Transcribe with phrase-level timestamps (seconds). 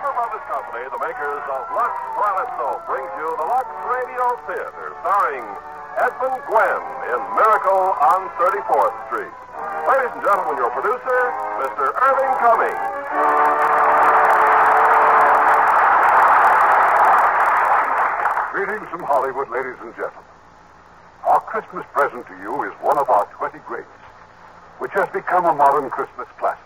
[0.00, 4.96] Lever Brothers Company, the makers of Lux Toilet Soap, brings you the Lux Radio Theater,
[5.04, 5.44] starring
[6.00, 9.34] Edmund Gwenn in Miracle on 34th Street.
[9.84, 11.20] Ladies and gentlemen, your producer,
[11.60, 11.92] Mr.
[12.00, 12.80] Irving Cummings.
[18.56, 20.24] Greetings from Hollywood, ladies and gentlemen.
[21.28, 23.84] Our Christmas present to you is one of our 20 greats,
[24.78, 26.64] which has become a modern Christmas classic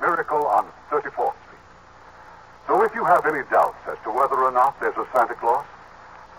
[0.00, 1.37] Miracle on 34th Street.
[2.68, 5.64] So if you have any doubts as to whether or not there's a Santa Claus,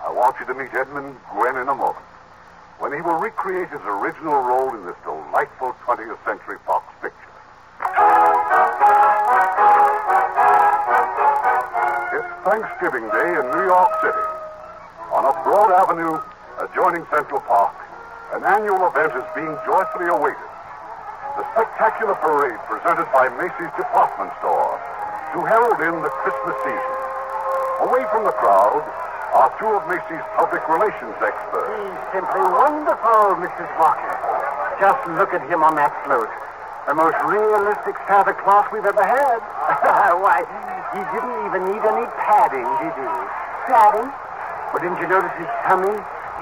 [0.05, 2.05] I want you to meet Edmund Gwenn in a moment
[2.77, 7.33] when he will recreate his original role in this delightful 20th Century Fox picture.
[12.13, 14.25] It's Thanksgiving Day in New York City.
[15.09, 16.13] On a broad avenue
[16.61, 17.73] adjoining Central Park,
[18.37, 20.49] an annual event is being joyfully awaited.
[21.41, 24.77] The spectacular parade presented by Macy's department store
[25.33, 26.95] to herald in the Christmas season.
[27.85, 28.81] Away from the crowd
[29.37, 31.69] are two of Macy's public relations experts.
[31.69, 33.69] He's simply wonderful, Mrs.
[33.77, 34.15] Walker.
[34.81, 36.29] Just look at him on that float.
[36.89, 39.37] The most realistic Santa Claus we've ever had.
[40.17, 40.41] Why,
[40.97, 43.09] he didn't even need any padding, did he?
[43.69, 44.09] Padding?
[44.73, 45.93] But didn't you notice his tummy?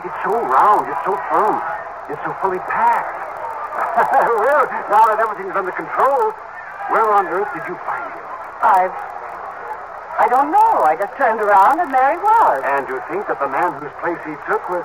[0.08, 1.60] It's so round, it's so firm,
[2.08, 3.20] it's so fully packed.
[4.40, 6.32] well, now that everything's under control,
[6.88, 7.97] where on earth did you find him?
[8.62, 8.96] I've.
[10.18, 10.82] I don't know.
[10.82, 12.58] I just turned around and there he was.
[12.66, 14.82] And you think that the man whose place he took was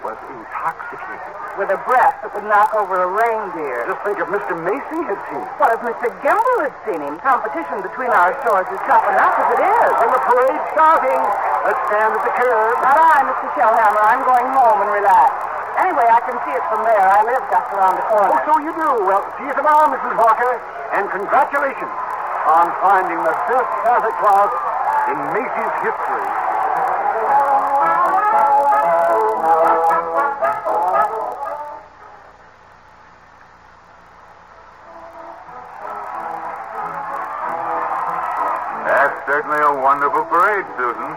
[0.00, 1.20] was intoxicated.
[1.60, 3.84] With a breath that would knock over a reindeer.
[3.84, 4.56] Just think if Mr.
[4.56, 5.52] Macy had seen him.
[5.60, 6.08] What if Mr.
[6.24, 7.20] Gimbel had seen him?
[7.20, 9.92] Competition between our stores is tough enough as it is.
[10.00, 11.20] And the parade's starting.
[11.68, 12.72] Let's stand at the curb.
[12.80, 13.46] Not I, Mr.
[13.52, 14.00] Shellhammer.
[14.00, 15.28] I'm going home and relax.
[15.76, 17.04] Anyway, I can see it from there.
[17.04, 18.32] I live just around the corner.
[18.32, 18.88] Oh, so you do.
[19.04, 20.16] Well, see you tomorrow, Mrs.
[20.16, 20.56] Walker.
[20.96, 21.92] And congratulations
[22.46, 24.52] on finding the best Santa Claus
[25.10, 26.28] in Macy's history.
[38.86, 41.10] That's certainly a wonderful parade, Susan.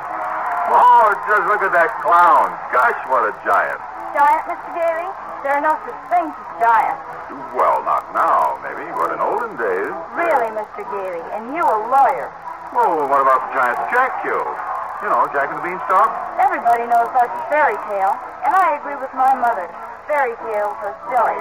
[0.69, 2.53] Oh, just look at that clown.
[2.69, 3.81] Gosh, what a giant.
[4.14, 4.69] Giant, Mr.
[4.78, 5.25] Daly?
[5.45, 7.06] There are no such things as giants.
[7.53, 9.94] Well, not now, maybe, but in olden days.
[10.17, 10.81] Really, Mr.
[10.89, 11.22] Daly?
[11.38, 12.33] And you a lawyer?
[12.73, 14.57] Oh, well, what about the giant Jack killed?
[15.05, 16.09] You know, Jack and the Beanstalk?
[16.41, 18.17] Everybody knows that's a fairy tale.
[18.41, 19.69] And I agree with my mother.
[20.09, 21.37] Fairy tales are silly.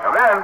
[0.00, 0.38] Come in.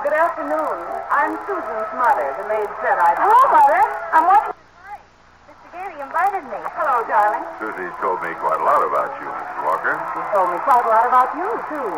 [0.00, 0.76] Good afternoon.
[1.12, 2.24] I'm Susan's mother.
[2.40, 3.20] The maid said I'd...
[3.20, 3.84] Hello, Mother.
[4.16, 5.04] I'm watching the parade.
[5.52, 5.68] Mr.
[5.76, 6.60] Daly invited me.
[6.72, 7.44] Hello, darling.
[7.60, 9.57] Susie told me quite a lot about you, Mrs.
[9.68, 10.00] Walker.
[10.00, 11.88] He told me quite a lot about you, too.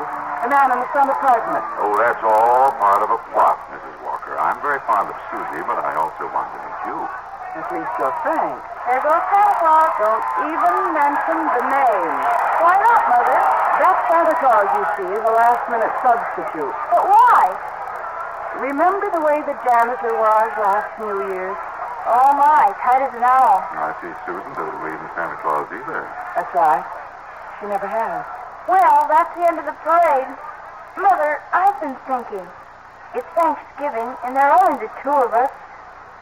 [0.43, 1.63] The man in the front apartment.
[1.79, 3.95] Oh, that's all part of a plot, Mrs.
[4.03, 4.35] Walker.
[4.35, 6.99] I'm very fond of Susie, but I also want to meet you.
[7.63, 8.59] At least you're frank.
[8.91, 9.91] There goes Santa Claus.
[10.03, 12.15] Don't even mention the name.
[12.59, 13.39] Why not, Mother?
[13.39, 16.75] That Santa Claus, you see, is a last-minute substitute.
[16.91, 17.55] But why?
[18.59, 21.59] Remember the way the janitor was last New Year's?
[22.11, 22.75] Oh, my.
[22.83, 23.63] Tight as an owl.
[23.63, 26.03] I see Susan doesn't believe in Santa Claus either.
[26.35, 27.00] That's right.
[27.61, 28.25] She never has.
[28.65, 30.33] Well, that's the end of the parade.
[30.97, 32.49] Mother, I've been thinking.
[33.13, 35.53] It's Thanksgiving, and there are only the two of us.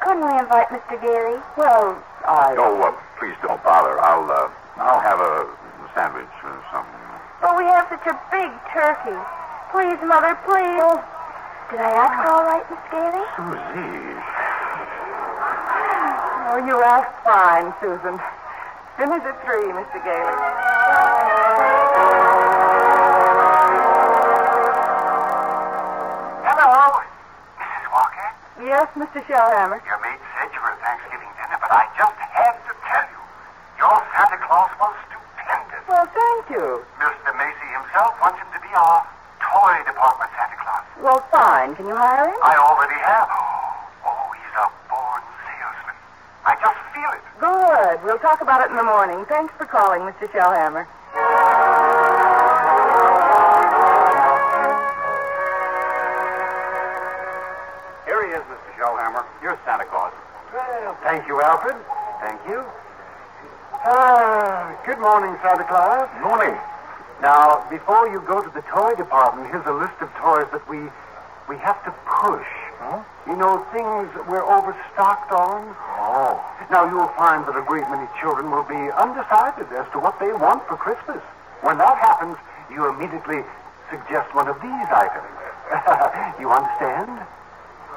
[0.03, 0.99] Couldn't we invite Mr.
[0.99, 1.39] Gailey?
[1.55, 1.95] Well,
[2.27, 2.59] I.
[2.59, 2.91] Oh, uh,
[3.23, 4.03] please don't bother.
[4.03, 4.51] I'll, uh,
[4.83, 5.47] I'll have a
[5.95, 7.07] sandwich or something.
[7.39, 9.15] But we have such a big turkey.
[9.71, 10.99] Please, Mother, please.
[11.71, 13.27] Did I act all right, Miss Gailey?
[13.39, 14.19] Susie.
[16.51, 18.19] Oh, you asked fine, Susan.
[18.99, 20.03] Finish at three, Mr.
[20.03, 20.68] Gailey.
[26.49, 27.05] Hello,
[27.61, 27.87] Mrs.
[27.93, 28.29] Walker.
[28.65, 29.21] Yes, Mr.
[29.29, 29.77] Shellhammer.
[29.85, 33.21] Your maid said you were at Thanksgiving dinner, but I just had to tell you.
[33.77, 35.85] Your Santa Claus was stupendous.
[35.93, 36.81] Well, thank you.
[36.97, 37.37] Mr.
[37.37, 39.05] Macy himself wants him to be our
[39.45, 40.85] toy department Santa Claus.
[41.05, 41.77] Well, fine.
[41.77, 42.41] Can you hire him?
[42.41, 43.29] I already have.
[43.29, 45.97] Oh, he's a born salesman.
[46.49, 47.25] I just feel it.
[47.99, 48.05] Good.
[48.05, 49.25] We'll talk about it in the morning.
[49.27, 50.29] Thanks for calling, Mr.
[50.31, 50.87] Shellhammer.
[58.07, 58.71] Here he is, Mr.
[58.79, 59.25] Shellhammer.
[59.43, 60.13] You're Santa Claus.
[60.53, 61.77] Well, thank you, Alfred.
[62.21, 62.65] Thank you.
[63.85, 66.09] Ah, good morning, Santa Claus.
[66.23, 66.57] Morning.
[67.23, 70.91] Now, before you go to the toy department, here's a list of toys that we
[71.49, 72.47] we have to push.
[73.27, 75.75] You know, things that we're overstocked on.
[76.09, 76.41] Oh.
[76.73, 80.33] Now, you'll find that a great many children will be undecided as to what they
[80.33, 81.21] want for Christmas.
[81.61, 82.41] When that happens,
[82.73, 83.45] you immediately
[83.93, 85.29] suggest one of these items.
[86.41, 87.13] you understand?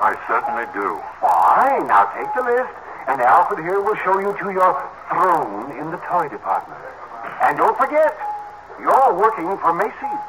[0.03, 0.99] I certainly do.
[1.23, 1.87] Fine.
[1.87, 2.75] Now take the list,
[3.07, 4.75] and Alfred here will show you to your
[5.07, 6.83] throne in the toy department.
[7.47, 8.11] And don't forget,
[8.75, 10.23] you're working for Macy's.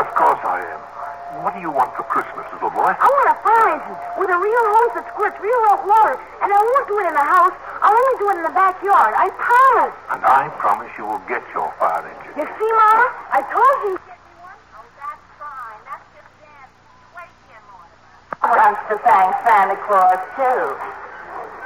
[0.00, 0.80] Of course I am.
[1.44, 2.92] What do you want for Christmas, little boy?
[2.96, 6.16] I want a fire engine with a real hose that squirts real hot water.
[6.40, 7.52] And I won't do it in the house.
[7.84, 9.12] I'll only do it in the backyard.
[9.16, 9.94] I promise.
[10.16, 12.34] And I promise you will get your fire engine.
[12.40, 13.06] You see, Mama?
[13.36, 13.94] I told you.
[18.46, 20.62] Wants to thank Santa Claus, too.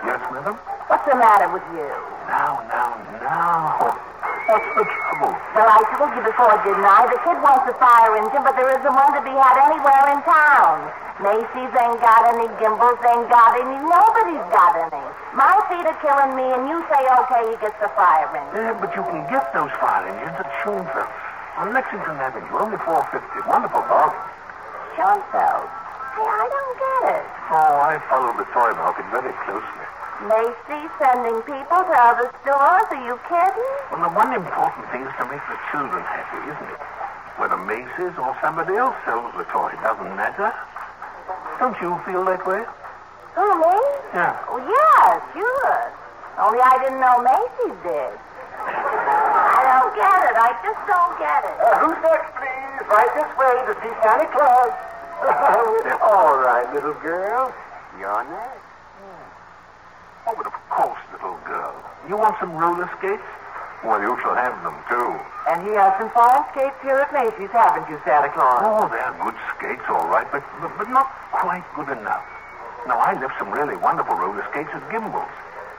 [0.06, 0.56] Yes, madam?
[0.88, 1.92] What's the matter with you?
[2.26, 4.09] Now, now, now.
[4.50, 5.30] What's the trouble?
[5.54, 7.06] Well, I told you before, didn't I?
[7.06, 10.18] The kid wants a fire engine, but there isn't one to be had anywhere in
[10.26, 10.90] town.
[11.22, 15.06] Macy's ain't got any, Gimbels ain't got any, nobody's got any.
[15.38, 18.58] My feet are killing me, and you say, okay, he gets the fire engine.
[18.58, 21.06] Yeah, but you can get those fire engines at Schoenfeld
[21.62, 23.38] on Lexington Avenue, only four fifty.
[23.46, 24.18] Wonderful bargain.
[24.98, 25.70] Schoenfeld.
[26.18, 27.26] Hey, I don't get it.
[27.54, 29.86] Oh, I follow the toy market very closely.
[30.28, 32.88] Macy's sending people to other stores?
[32.92, 33.72] Are you kidding?
[33.88, 36.80] Well, the one important thing is to make the children happy, isn't it?
[37.40, 40.52] Whether Macy's or somebody else sells the toy, doesn't matter.
[41.56, 42.60] Don't you feel that way?
[43.32, 43.76] Who, me?
[44.12, 44.36] Yeah.
[44.52, 45.76] Oh, yeah, sure.
[46.36, 48.12] Only I didn't know Macy's did.
[49.56, 50.36] I don't get it.
[50.36, 51.56] I just don't get it.
[51.64, 52.84] Uh, who's next, please?
[52.92, 54.72] Right this way to see Santa Claus.
[56.04, 57.54] All right, little girl.
[57.96, 58.69] You're next.
[60.26, 61.74] Oh, but of course, little girl.
[62.08, 63.22] You want some roller skates?
[63.84, 65.16] Well, you shall have them, too.
[65.48, 68.60] And he has some fine skates here at Macy's, haven't you, Santa Claus?
[68.60, 72.24] Oh, they're good skates, all right, but, but, but not quite good enough.
[72.86, 75.28] Now, I left some really wonderful roller skates at Gimbel's.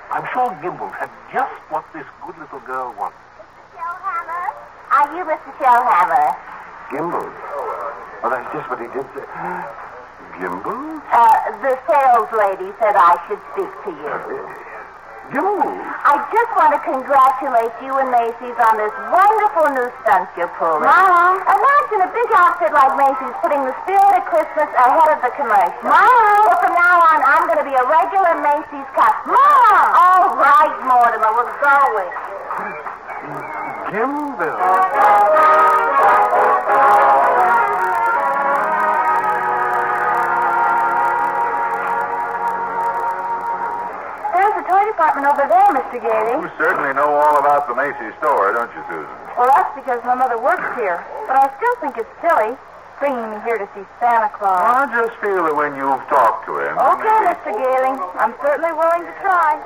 [0.10, 3.18] I'm sure Gimbel's had just what this good little girl wants.
[3.38, 3.80] Mr.
[3.80, 4.46] Shellhammer?
[4.92, 5.52] Are you Mr.
[5.62, 6.36] Shellhammer?
[6.90, 7.30] Gimbel.
[8.22, 9.81] Well, that's just what he did say.
[10.42, 10.98] Gimbel?
[11.14, 14.10] Uh, the sales lady said I should speak to you.
[15.30, 15.70] Gimbel?
[16.02, 20.82] I just want to congratulate you and Macy's on this wonderful new stunt you're pulling.
[20.82, 21.38] Mom.
[21.46, 25.86] Imagine a big outfit like Macy's putting the spirit of Christmas ahead of the commercial.
[25.86, 26.10] Mom.
[26.10, 29.38] Well, from now on, I'm going to be a regular Macy's customer.
[29.38, 29.94] Mom.
[29.94, 32.12] All right, Mortimer, we're going.
[33.94, 35.71] Gimbel.
[44.92, 45.98] Department over there, Mr.
[46.04, 46.36] Gailey.
[46.44, 49.16] You certainly know all about the Macy's store, don't you, Susan?
[49.40, 51.00] Well, that's because my mother works here.
[51.28, 52.54] But I still think it's silly
[53.00, 54.62] bringing me here to see Santa Claus.
[54.62, 56.76] I just feel that when you've talked to him.
[56.78, 57.52] Okay, maybe- Mr.
[57.56, 57.94] Gailey.
[58.20, 59.58] I'm certainly willing to try.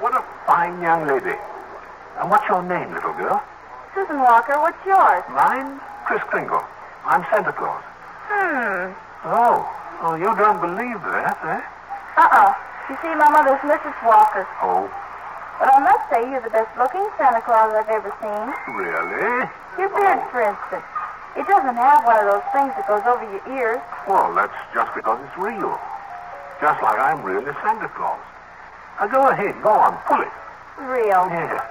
[0.00, 1.34] What a fine young lady.
[2.20, 3.42] And what's your name, little girl?
[3.94, 5.24] Susan Walker, what's yours?
[5.30, 5.80] Mine?
[6.06, 6.62] Kris Kringle.
[7.04, 7.82] I'm Santa Claus.
[9.24, 9.66] Oh,
[10.02, 11.62] oh, you don't believe that, eh?
[12.22, 12.50] Uh-uh.
[12.88, 13.96] You see, my mother's Mrs.
[14.06, 14.46] Walker.
[14.62, 14.86] Oh,
[15.58, 18.46] But I must say you're the best looking Santa Claus I've ever seen.
[18.78, 19.44] really?
[19.76, 20.30] Your beard, oh.
[20.30, 20.86] for instance.
[21.36, 23.82] It doesn't have one of those things that goes over your ears.
[24.06, 25.76] Well, that's just because it's real.
[26.62, 28.18] Just like I'm really Santa Claus.
[28.98, 30.34] Now go ahead, go on, pull it.
[30.82, 31.26] Real.
[31.30, 31.62] Yeah.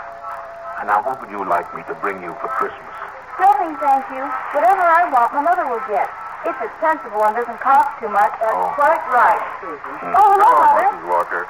[0.79, 2.95] And now what would you like me to bring you for Christmas?
[3.39, 4.23] Nothing, thank you.
[4.55, 6.07] Whatever I want, my mother will get.
[6.45, 8.31] If it's sensible and doesn't cost too much.
[8.39, 8.71] That's Oh.
[8.77, 10.13] quite right, Susan.
[10.15, 10.87] Oh, hello, Mother.
[10.97, 11.07] Mrs.
[11.09, 11.43] Walker.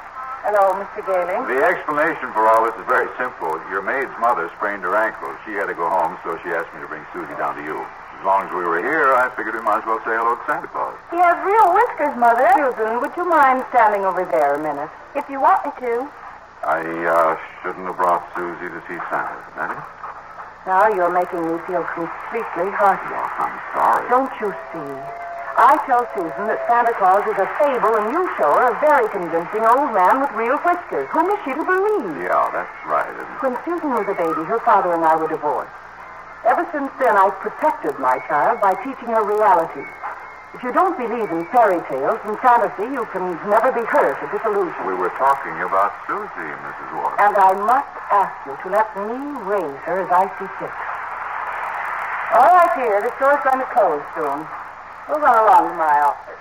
[0.48, 1.04] Hello, Mr.
[1.04, 1.44] Galing.
[1.46, 3.60] The explanation for all this is very simple.
[3.70, 5.28] Your maid's mother sprained her ankle.
[5.44, 7.84] She had to go home, so she asked me to bring Susie down to you.
[8.18, 10.42] As long as we were here, I figured we might as well say hello to
[10.46, 10.94] Santa Claus.
[11.10, 12.48] He has real whiskers, Mother.
[12.56, 14.90] Susan, would you mind standing over there a minute?
[15.14, 16.08] If you want me to.
[16.66, 19.78] I uh, shouldn't have brought Susie to see Santa, that it?
[20.68, 23.32] Now you're making me feel completely heartless.
[23.40, 24.04] I'm sorry.
[24.12, 24.92] Don't you see?
[25.56, 29.08] I tell Susan that Santa Claus is a fable, and you show her a very
[29.08, 31.08] convincing old man with real whiskers.
[31.08, 32.20] Whom is she to believe?
[32.20, 33.40] Yeah, that's right, isn't it?
[33.40, 35.72] When Susan was a baby, her father and I were divorced.
[36.44, 39.88] Ever since then, I've protected my child by teaching her reality.
[40.54, 44.28] If you don't believe in fairy tales and fantasy, you can never be hurt or
[44.32, 44.86] disillusioned.
[44.88, 46.24] We were talking about Susie,
[46.64, 46.88] Mrs.
[46.96, 47.20] Walker.
[47.20, 50.72] And I must ask you to let me raise her as I see fit.
[52.32, 53.04] All right, dear.
[53.04, 54.48] The store's going to close soon.
[55.08, 56.40] We'll run along to my office.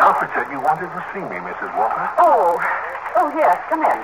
[0.00, 1.68] Alfred said you wanted to see me, Mrs.
[1.76, 2.08] Walker.
[2.18, 2.56] Oh,
[3.16, 4.00] oh yes, come in.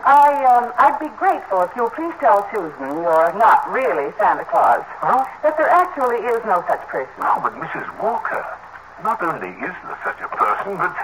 [0.00, 4.80] I, um, I'd be grateful if you'll please tell Susan you're not really Santa Claus.
[5.04, 5.28] Huh?
[5.44, 7.12] That there actually is no such person.
[7.20, 7.84] No, but Mrs.
[8.00, 8.40] Walker,
[9.04, 10.96] not only is there such a person, but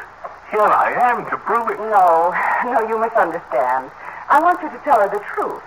[0.49, 1.79] here I am to prove it.
[1.93, 2.33] No,
[2.73, 3.93] no, you misunderstand.
[4.33, 5.65] I want you to tell her the truth.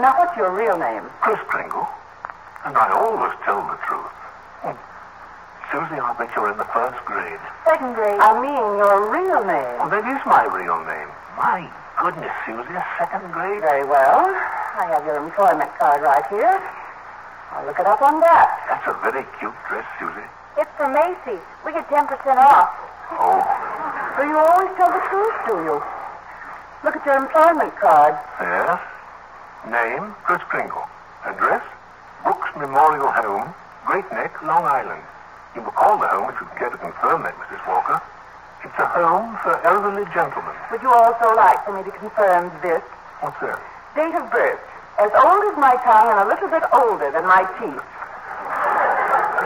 [0.00, 1.04] Now, what's your real name?
[1.20, 1.88] Kris Kringle.
[2.64, 4.18] And I always tell the truth.
[5.70, 7.40] Susie, I bet you're in the first grade.
[7.68, 8.16] Second grade.
[8.20, 9.76] I mean your real name.
[9.84, 11.10] Oh, that is my real name.
[11.36, 11.68] My
[12.00, 13.60] goodness, Susie, a second grade?
[13.60, 14.24] Very well.
[14.80, 16.56] I have your employment card right here.
[17.52, 18.48] I'll look it up on that.
[18.68, 20.24] That's a very cute dress, Susie.
[20.56, 21.44] It's from Macy's.
[21.64, 22.08] We get 10%
[22.40, 22.72] off.
[23.20, 23.44] Oh,
[24.16, 25.76] So you always tell the truth, do you?
[26.84, 28.16] Look at your employment card.
[28.40, 28.80] yes.
[29.68, 30.86] Name, Kris Kringle.
[31.28, 31.62] Address,
[32.24, 33.52] Brooks Memorial Home,
[33.84, 35.02] Great Neck, Long Island.
[35.58, 37.58] You may call the home if you care to confirm that, Mrs.
[37.66, 37.98] Walker.
[38.62, 40.54] It's a home for elderly gentlemen.
[40.70, 42.78] Would you also like for me to confirm this?
[43.18, 43.58] What's that?
[43.98, 44.62] Date of birth.
[45.02, 47.90] As old as my tongue and a little bit older than my teeth.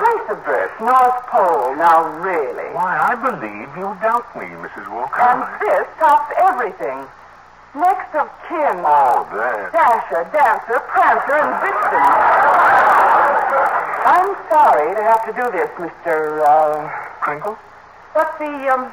[0.04, 1.80] Place of birth, North Pole.
[1.80, 2.68] Now, really.
[2.76, 4.84] Why, I believe you doubt me, Mrs.
[4.92, 5.16] Walker.
[5.16, 7.08] And this tops everything.
[7.72, 8.84] Next of kin.
[8.84, 9.72] Oh, that.
[9.72, 12.04] Dasher, Dancer, Prancer, and Vixen.
[14.02, 16.42] I'm sorry to have to do this, Mr.
[16.42, 16.90] Uh,
[17.22, 17.54] Kringle?
[18.14, 18.90] but the um,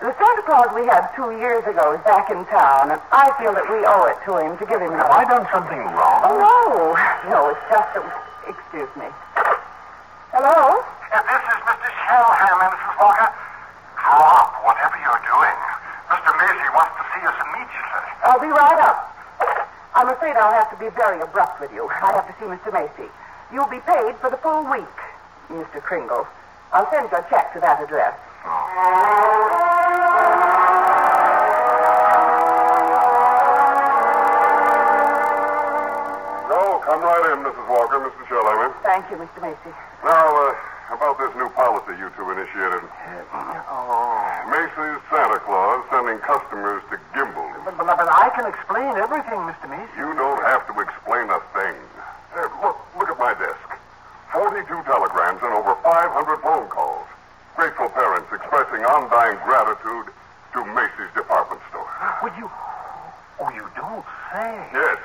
[0.00, 3.52] the Santa Claus we had two years ago is back in town, and I feel
[3.52, 4.92] that we owe it to him to give him.
[4.96, 6.20] Have I done something wrong?
[6.24, 6.96] Oh no,
[7.28, 8.04] no, it's just that.
[8.48, 9.08] Excuse me.
[10.32, 10.80] Hello.
[11.12, 11.90] This is Mr.
[12.08, 12.94] Shellhammer, Mrs.
[12.96, 13.28] Walker.
[13.96, 15.56] Grow up, whatever you're doing.
[16.08, 16.30] Mr.
[16.32, 18.08] Macy wants to see us immediately.
[18.24, 18.98] I'll be right up.
[19.96, 21.88] I'm afraid I'll have to be very abrupt with you.
[21.88, 22.72] I have to see Mr.
[22.72, 23.08] Macy.
[23.52, 24.96] You'll be paid for the full week,
[25.48, 25.80] Mr.
[25.80, 26.26] Kringle.
[26.72, 28.18] I'll send your check to that address.
[36.50, 37.66] No, come right in, Mrs.
[37.70, 38.22] Walker, Mr.
[38.26, 38.74] Shellhammer.
[38.82, 39.42] Thank you, Mr.
[39.42, 39.70] Macy.
[40.02, 42.82] Now, uh, about this new policy you two initiated.
[43.70, 44.26] Oh.
[44.50, 47.46] Macy's Santa Claus sending customers to Gimbel.
[47.64, 49.66] But, but, but I can explain everything, Mr.
[49.70, 49.90] Macy.
[49.98, 51.74] You don't have to explain a thing.
[52.34, 53.66] Here, look, look at my desk.
[54.56, 57.04] 42 telegrams and over 500 phone calls.
[57.60, 60.08] Grateful parents expressing undying gratitude
[60.56, 61.84] to Macy's department store.
[62.24, 62.48] Would you...
[63.36, 64.00] Oh, you don't
[64.32, 64.56] say.
[64.72, 64.96] Yes,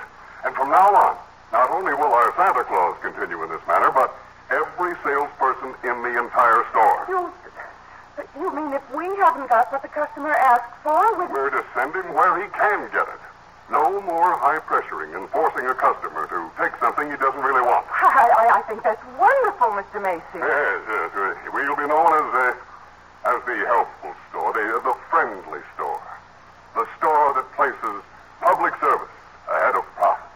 [0.47, 1.19] and from now on,
[1.51, 4.15] not only will our Santa Claus continue in this manner, but
[4.47, 7.03] every salesperson in the entire store.
[7.11, 7.27] You,
[8.39, 11.27] you mean if we haven't got what the customer asked for, we...
[11.27, 13.21] We're to send him where he can get it.
[13.71, 17.87] No more high pressuring and forcing a customer to take something he doesn't really want.
[17.95, 20.03] I, I, I think that's wonderful, Mr.
[20.03, 20.43] Macy.
[20.43, 21.39] Yes, yes.
[21.55, 26.03] We'll be known as uh, as the helpful store, the the friendly store,
[26.75, 28.03] the store that places
[28.43, 29.15] public service
[29.47, 30.35] ahead of profits,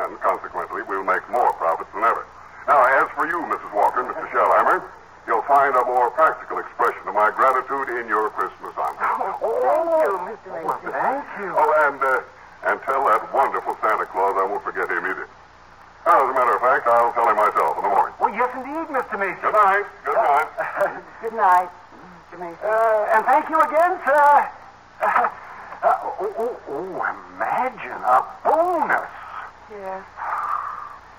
[0.00, 2.24] and consequently, we'll make more profits than ever.
[2.64, 3.68] Now, as for you, Mrs.
[3.76, 4.24] Walker, Mr.
[4.32, 4.80] Shellhammer,
[5.28, 8.73] you'll find a more practical expression of my gratitude in your Christmas.
[9.44, 10.48] Thank you, Mr.
[10.56, 10.88] Macy.
[10.88, 11.52] Thank you.
[11.52, 12.24] Oh, and uh,
[12.64, 15.28] and tell that wonderful Santa Claus I won't forget him either.
[16.06, 18.14] Now, as a matter of fact, I'll tell him myself in the morning.
[18.20, 19.20] Oh, yes, indeed, Mr.
[19.20, 19.40] Macy.
[19.40, 19.84] Good night.
[20.04, 20.48] Good night.
[21.20, 21.68] Good night.
[22.32, 22.40] Mr.
[22.40, 22.64] Mason.
[22.64, 24.48] Uh, and thank you again, sir.
[25.00, 25.28] Uh,
[25.84, 26.96] uh, oh, oh, oh,
[27.36, 29.12] imagine a bonus.
[29.68, 30.04] Yes.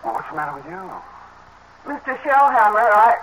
[0.01, 0.81] Well, what's the matter with you?
[1.85, 2.17] Mr.
[2.25, 3.21] Shellhammer, I.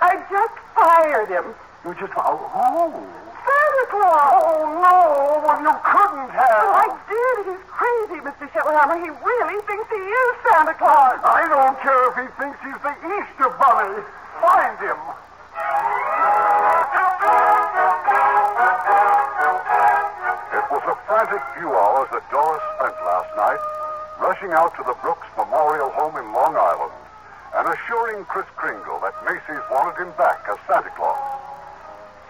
[0.00, 1.54] I just fired him.
[1.84, 2.12] You just.
[2.16, 3.06] Oh,
[3.76, 3.84] oh.
[3.84, 4.32] Santa Claus!
[4.40, 4.96] Oh, no.
[5.60, 6.62] You couldn't have.
[6.64, 7.36] Oh, I did.
[7.44, 8.48] He's crazy, Mr.
[8.52, 8.96] Shellhammer.
[9.04, 11.20] He really thinks he is Santa Claus.
[11.24, 14.00] I don't care if he thinks he's the Easter Bunny.
[14.40, 15.00] Find him.
[20.56, 23.60] It was a frantic few hours that Doris spent last night
[24.20, 26.92] rushing out to the Brooks Memorial Home in Long Island
[27.56, 31.25] and assuring Kris Kringle that Macy's wanted him back as Santa Claus.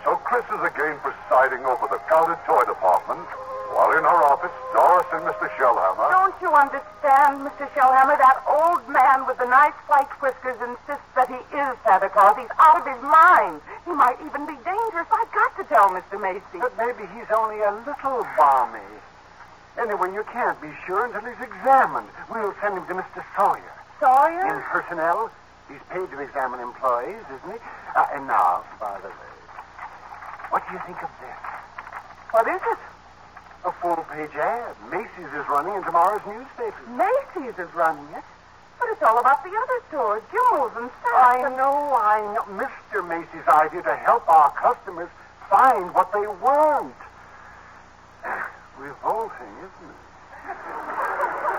[0.07, 3.27] So Kris is again presiding over the crowded toy department,
[3.75, 5.51] while in her office, Doris and Mr.
[5.59, 6.07] Shellhammer.
[6.15, 7.67] Don't you understand, Mr.
[7.75, 8.15] Shellhammer?
[8.15, 12.39] That old man with the nice white whiskers insists that he is Santa Claus.
[12.39, 13.59] He's out of his mind.
[13.83, 15.11] He might even be dangerous.
[15.11, 16.23] I've got to tell Mr.
[16.23, 16.63] Macy.
[16.63, 18.87] But maybe he's only a little balmy.
[19.75, 22.07] Anyway, you can't be sure until he's examined.
[22.31, 23.27] We'll send him to Mr.
[23.35, 23.75] Sawyer.
[23.99, 24.55] Sawyer?
[24.55, 25.35] In personnel.
[25.67, 27.61] He's paid to examine employees, isn't he?
[27.99, 29.36] Uh, and now, by the way,
[30.51, 31.39] what do you think of this?
[32.31, 32.79] What is it?
[33.65, 34.77] A full-page ad.
[34.91, 36.77] Macy's is running in tomorrow's newspaper.
[36.91, 38.23] Macy's is running it.
[38.79, 41.57] But it's all about the other stores, Gimbel's and I Saks.
[41.57, 42.43] know, I know.
[42.61, 43.07] Mr.
[43.09, 45.09] Macy's idea to help our customers
[45.49, 46.95] find what they want.
[48.79, 49.97] Revolting, isn't it?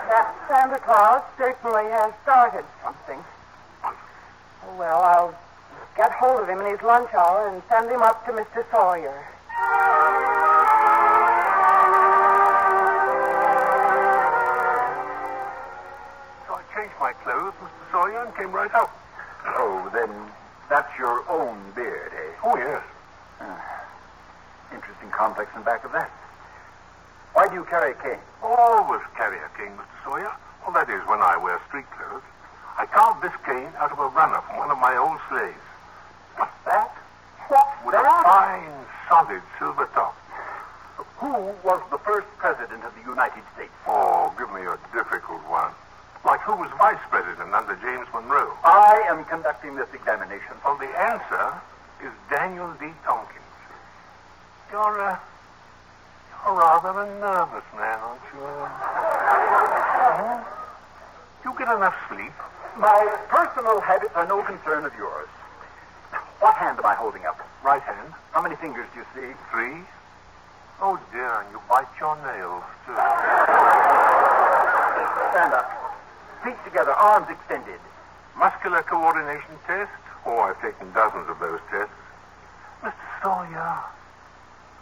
[0.08, 3.20] That Santa Claus certainly has started something.
[4.78, 5.36] Well, I'll
[5.98, 8.64] get hold of him in his lunch hour and send him up to Mr.
[8.70, 9.18] Sawyer.
[16.46, 17.92] So I changed my clothes, Mr.
[17.92, 18.94] Sawyer, and came right up.
[19.58, 20.14] Oh, then
[20.70, 22.32] that's your own beard, eh?
[22.46, 22.84] Oh, yes.
[24.72, 26.12] Interesting complex in back of that.
[27.34, 28.22] Why do you carry a cane?
[28.44, 30.04] Always carry a cane, Mr.
[30.06, 30.32] Sawyer.
[30.62, 32.22] Well, that is when I wear street clothes.
[32.78, 35.58] I carved this cane out of a runner from one of my old slaves.
[36.38, 36.94] What's that?
[37.50, 38.70] What With a fine,
[39.10, 40.16] solid silver top.
[41.18, 41.34] Who
[41.66, 43.74] was the first president of the United States?
[43.88, 45.74] Oh, give me a difficult one.
[46.24, 48.54] Like who was vice president under James Monroe?
[48.64, 50.54] I am conducting this examination.
[50.64, 51.54] Well, the answer
[52.06, 52.94] is Daniel D.
[53.06, 53.42] Tompkins.
[54.72, 55.18] You're, uh,
[56.46, 58.44] you're rather a nervous man, aren't you?
[58.46, 60.44] Uh,
[61.46, 62.34] you get enough sleep?
[62.78, 65.30] My personal habits are no concern of yours.
[66.40, 67.40] What hand am I holding up?
[67.64, 68.14] Right hand.
[68.32, 69.34] How many fingers do you see?
[69.52, 69.82] Three.
[70.80, 72.94] Oh, dear, and you bite your nails, too.
[75.34, 75.66] Stand up.
[76.46, 77.82] Feet together, arms extended.
[78.38, 79.90] Muscular coordination test?
[80.26, 81.94] Oh, I've taken dozens of those tests.
[82.84, 82.94] Mr.
[83.24, 83.82] Sawyer,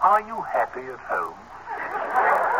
[0.01, 1.39] are you happy at home?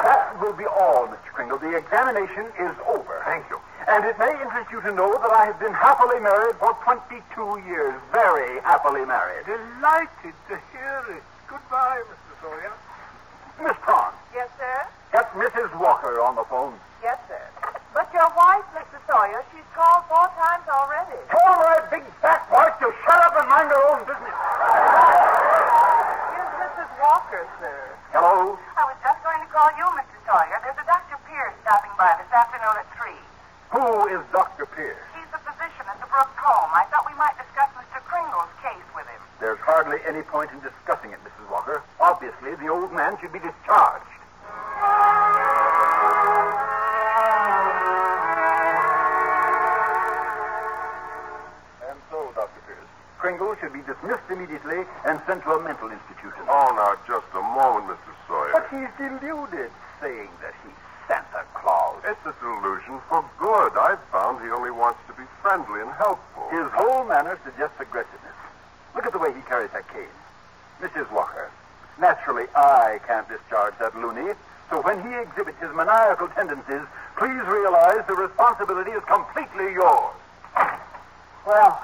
[0.07, 1.35] That will be all, Mr.
[1.35, 1.57] Kringle.
[1.57, 3.21] The examination is over.
[3.25, 3.59] Thank you.
[3.87, 7.21] And it may interest you to know that I have been happily married for 22
[7.69, 7.93] years.
[8.11, 9.45] Very happily married.
[9.45, 11.23] Delighted to hear it.
[11.47, 12.33] Goodbye, Mr.
[12.41, 12.73] Sawyer.
[13.61, 14.77] Miss Prawn, Yes, sir?
[15.13, 15.69] get Mrs.
[15.79, 16.73] Walker on the phone.
[17.01, 17.39] Yes, sir.
[17.93, 18.97] But your wife, Mr.
[19.07, 21.15] Sawyer, she's called four times already.
[21.31, 24.35] Tell my big fat wife to shut up and mind her own business.
[26.35, 26.89] Here's Mrs.
[26.99, 27.77] Walker, sir.
[28.11, 28.57] Hello?
[28.75, 30.17] I was just going to call you, Mr.
[30.27, 30.57] Sawyer.
[30.65, 31.15] There's a Dr.
[31.29, 33.13] Pierce stopping by this afternoon at 3.
[33.71, 34.65] Who is Dr.
[34.65, 34.97] Pierce?
[35.17, 36.69] He's the physician at the Brooks home.
[36.73, 37.99] I thought we might discuss Mr.
[38.05, 39.21] Kringle's case with him.
[39.39, 41.49] There's hardly any point in discussing it, Mrs.
[41.51, 41.81] Walker.
[41.99, 44.05] Obviously, the old man should be discharged.
[51.89, 52.61] And so, Dr.
[52.69, 56.45] Pierce, Kringle should be dismissed immediately and sent to a mental institution.
[56.47, 58.13] Oh, now, just a moment, Mr.
[58.29, 58.53] Sawyer.
[58.53, 60.94] But he's deluded, saying that he's Santa
[61.65, 61.97] Claus.
[62.05, 63.73] It's a delusion for good.
[63.73, 66.45] I've found he only wants to be friendly and helpful.
[66.53, 68.37] His whole manner suggests aggressiveness.
[68.93, 70.13] Look at the way he carries that cane.
[70.79, 71.09] Mrs.
[71.09, 71.49] Walker,
[71.97, 74.37] naturally I can't discharge that loony,
[74.69, 76.85] so when he exhibits his maniacal tendencies,
[77.17, 80.13] please realize the responsibility is completely yours.
[81.49, 81.81] Well,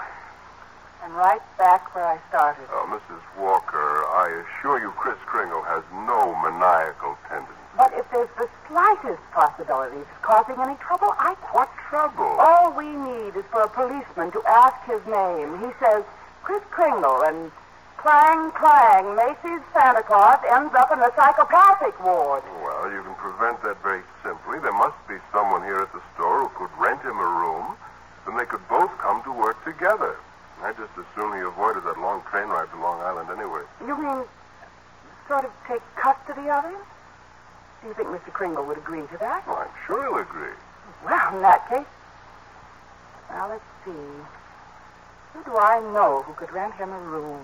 [1.01, 2.69] I'm right back where I started.
[2.69, 3.23] Oh, Mrs.
[3.41, 7.60] Walker, I assure you Kris Kringle has no maniacal tendency.
[7.77, 11.35] But if there's the slightest possibility of causing any trouble, I...
[11.51, 12.23] What trouble?
[12.39, 15.59] All we need is for a policeman to ask his name.
[15.59, 16.03] He says,
[16.43, 17.51] Kris Kringle, and
[17.97, 22.43] clang, clang, Macy's Santa Claus ends up in the psychopathic ward.
[22.63, 24.59] Well, you can prevent that very simply.
[24.59, 27.75] There must be someone here at the store who could rent him a room.
[28.25, 30.15] Then they could both come to work together.
[30.61, 33.63] I just as soon he avoided that long train ride to Long Island Island, anyway?
[33.85, 34.23] You mean
[35.27, 36.79] sort of take custody of him?
[37.81, 38.31] Do you think Mr.
[38.31, 39.43] Kringle would agree to that?
[39.47, 40.53] Oh, well, I'm sure he'll agree.
[41.03, 41.89] Well, in that case.
[43.31, 44.05] Now, let's see.
[45.33, 47.41] Who do I know who could rent him a room?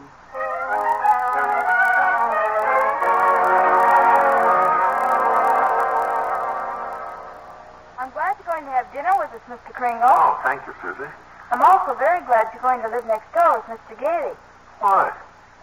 [7.98, 9.74] I'm glad you're going to have dinner with us, Mr.
[9.74, 10.06] Kringle.
[10.06, 11.10] Oh, thank you, Susie.
[11.50, 13.98] I'm also very glad you're going to live next door with Mr.
[14.00, 14.38] Gailey.
[14.80, 15.12] Why?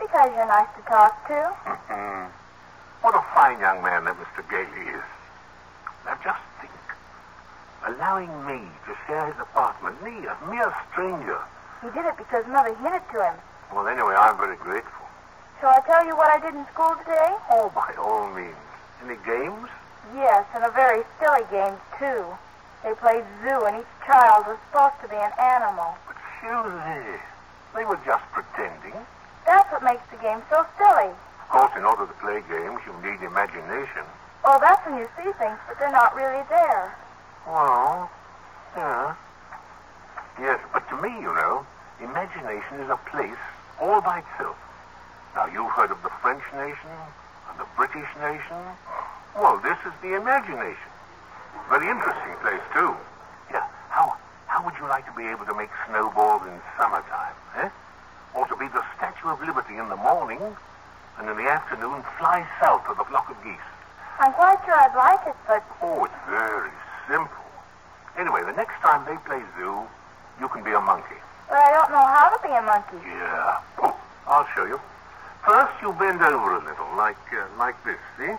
[0.00, 1.54] Because you're nice to talk to.
[1.62, 2.43] Mm-hmm.
[3.04, 4.40] What a fine young man that Mr.
[4.48, 5.04] Gailey is.
[6.08, 6.72] Now, just think.
[7.84, 11.36] Allowing me to share his apartment, me, a mere stranger.
[11.84, 13.36] He did it because Mother hinted to him.
[13.76, 15.04] Well, anyway, I'm very grateful.
[15.60, 17.28] Shall I tell you what I did in school today?
[17.52, 18.56] Oh, by all means.
[19.04, 19.68] Any games?
[20.16, 22.24] Yes, and a very silly game, too.
[22.88, 25.92] They played zoo, and each child was supposed to be an animal.
[26.08, 27.20] But, Susie,
[27.76, 28.96] they were just pretending.
[29.44, 31.12] That's what makes the game so silly.
[31.54, 34.02] Of course, in order to play games, you need imagination.
[34.42, 36.90] Oh, that's when you see things, but they're not really there.
[37.46, 38.10] Well,
[38.74, 39.14] yeah.
[40.42, 41.64] Yes, but to me, you know,
[42.02, 43.38] imagination is a place
[43.78, 44.58] all by itself.
[45.36, 46.90] Now, you've heard of the French nation
[47.46, 48.58] and the British nation.
[49.38, 50.90] Well, this is the imagination.
[51.70, 52.98] Very interesting place, too.
[53.54, 53.62] Yeah,
[53.94, 54.18] how,
[54.50, 57.70] how would you like to be able to make snowballs in summertime, eh?
[58.34, 60.42] Or to be the Statue of Liberty in the morning,
[61.18, 63.66] and in the afternoon fly south with a flock of geese?
[64.18, 66.70] I'm quite sure I'd like it, but Oh, it's very
[67.08, 67.44] simple.
[68.18, 69.82] Anyway, the next time they play zoo,
[70.40, 71.18] you can be a monkey.
[71.48, 72.98] but I don't know how to be a monkey.
[73.06, 73.60] Yeah.
[73.82, 73.96] Oh,
[74.26, 74.78] I'll show you.
[75.44, 77.98] First, you bend over a little, like uh, like this.
[78.16, 78.32] See?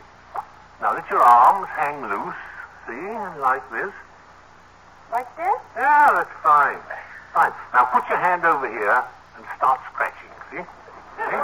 [0.81, 2.39] Now let your arms hang loose.
[2.87, 3.91] See, like this.
[5.11, 5.59] Like this?
[5.77, 6.79] Yeah, that's fine.
[7.33, 7.51] Fine.
[7.73, 9.03] Now put your hand over here
[9.37, 10.31] and start scratching.
[10.51, 10.57] See?
[10.63, 11.35] See?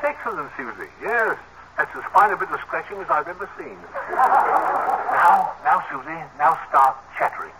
[0.00, 0.90] That's excellent, Susie.
[1.02, 1.36] Yes,
[1.76, 3.74] that's as fine a bit of scratching as I've ever seen.
[4.14, 7.50] Now, now, Susie, now start chattering.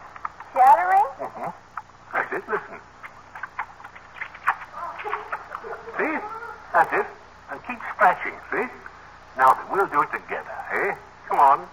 [0.55, 1.07] Chattering?
[1.19, 1.51] Mm-hmm.
[2.15, 2.45] That's it.
[2.47, 2.79] Listen.
[5.99, 6.15] See?
[6.73, 7.07] That's it.
[7.51, 8.71] And keep scratching, see?
[9.37, 10.95] Now then, we'll do it together, eh?
[11.27, 11.67] Come on.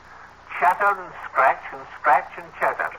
[0.60, 2.90] Chatter and scratch and scratch and chatter.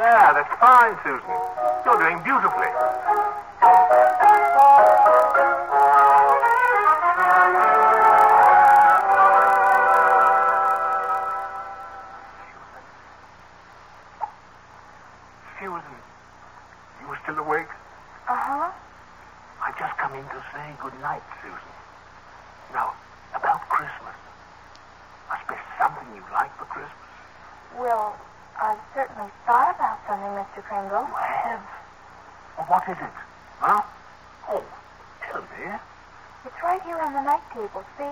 [0.00, 1.36] Yeah, that's fine, Susan.
[1.84, 2.72] You're doing beautifully.
[15.62, 15.94] Susan,
[17.00, 17.70] you were still awake?
[18.26, 18.66] Uh-huh.
[19.62, 21.72] I just come in to say good night, Susan.
[22.74, 22.94] Now,
[23.34, 24.16] about Christmas.
[25.30, 26.98] Must be something you like for Christmas.
[27.78, 28.18] Well,
[28.60, 30.66] I've certainly thought about something, Mr.
[30.66, 31.06] Kringle.
[31.06, 31.62] You have?
[32.58, 33.31] Well, what is it?
[33.62, 33.78] Huh?
[34.50, 34.64] Oh,
[35.22, 35.70] tell me.
[36.44, 38.10] It's right here on the night table, see?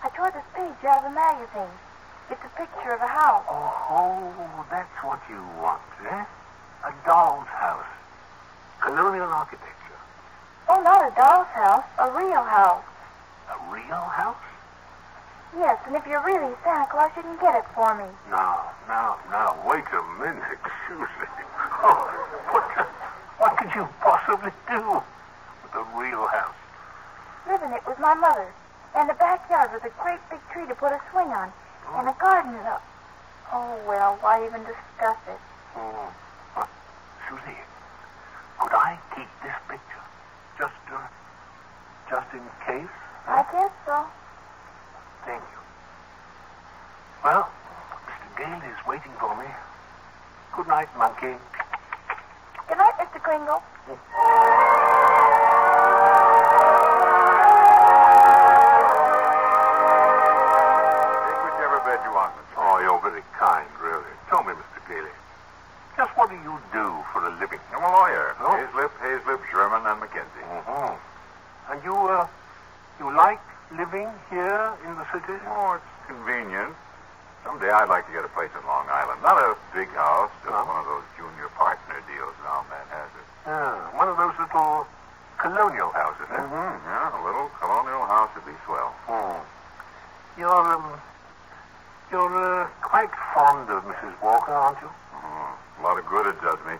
[0.00, 1.76] I tore this page out of the magazine.
[2.32, 3.44] It's a picture of a house.
[3.44, 6.24] Oh, oh, that's what you want, eh?
[6.88, 7.84] A doll's house.
[8.80, 10.00] Colonial architecture.
[10.72, 12.88] Oh, not a doll's house, a real house.
[13.52, 14.40] A real house?
[15.60, 18.08] Yes, and if you're really Santa Claus, you can get it for me.
[18.30, 21.28] Now, now, now, wait a minute, Susie.
[21.84, 22.29] Oh,
[23.40, 25.00] what, could you possibly do
[25.64, 26.60] with a real house?
[27.48, 28.52] Live in it with my mother.
[28.94, 31.50] And the backyard with a great big tree to put a swing on.
[31.96, 32.80] And a garden and a...
[33.50, 35.40] Oh, well, why even discuss it?
[35.74, 36.12] Oh,
[36.56, 36.66] uh,
[37.28, 37.56] Susie,
[38.60, 40.04] could I keep this picture?
[40.58, 41.00] Just, uh,
[42.10, 42.92] just in case?
[43.26, 44.04] I guess so.
[45.24, 45.60] Thank you.
[47.24, 47.48] Well,
[48.04, 48.36] Mr.
[48.36, 49.48] Gale is waiting for me.
[50.52, 51.40] Good night, monkey.
[52.70, 53.18] Good night, Mr.
[53.18, 53.60] Kringle.
[53.90, 53.98] Take
[61.50, 62.62] whichever bed you want, Mr.
[62.62, 64.06] Oh, you're very kind, really.
[64.30, 64.78] Tell me, Mr.
[64.86, 65.10] Gailey,
[65.96, 67.58] just what do you do for a living?
[67.74, 68.36] I'm a lawyer.
[68.38, 68.54] Oh.
[68.54, 70.46] Hazlip, Hazlip, Sherman, and McKenzie.
[70.46, 71.74] Mm-hmm.
[71.74, 72.28] And you, uh,
[73.00, 73.42] you like
[73.74, 75.42] living here in the city?
[75.50, 76.76] Oh, it's convenient.
[77.44, 79.22] Someday I'd like to get a place in Long Island.
[79.24, 83.26] Not a big house, just one of those junior partner deals now man has it.
[83.48, 84.84] Yeah, one of those little
[85.40, 86.36] colonial houses, eh?
[86.36, 86.84] Mm-hmm.
[86.84, 88.92] Yeah, a little colonial house would be swell.
[89.08, 89.40] Oh.
[90.36, 91.00] You're, um,
[92.12, 94.12] you're, uh, quite fond of Mrs.
[94.20, 94.92] Walker, aren't you?
[95.16, 96.76] Oh, a lot of good it does me.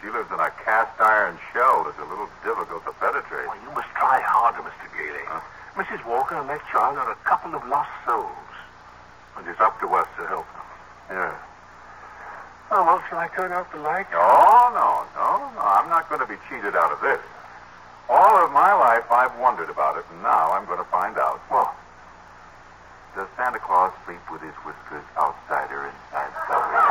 [0.00, 3.48] She lives in a cast iron shell that's a little difficult to penetrate.
[3.48, 4.88] Well, you must try harder, Mr.
[4.96, 5.24] Gailey.
[5.28, 5.44] Huh?
[5.76, 6.00] Mrs.
[6.08, 8.45] Walker and that child are a couple of lost souls.
[9.38, 10.66] And it's up to us to help them.
[11.10, 11.34] Yeah.
[12.70, 14.06] Oh, well, shall I turn out the light?
[14.12, 15.62] Oh, no, no, no.
[15.62, 17.20] I'm not going to be cheated out of this.
[18.08, 21.38] All of my life I've wondered about it, and now I'm going to find out.
[21.48, 21.74] What?
[23.14, 26.84] Does Santa Claus sleep with his whiskers outside or inside somewhere?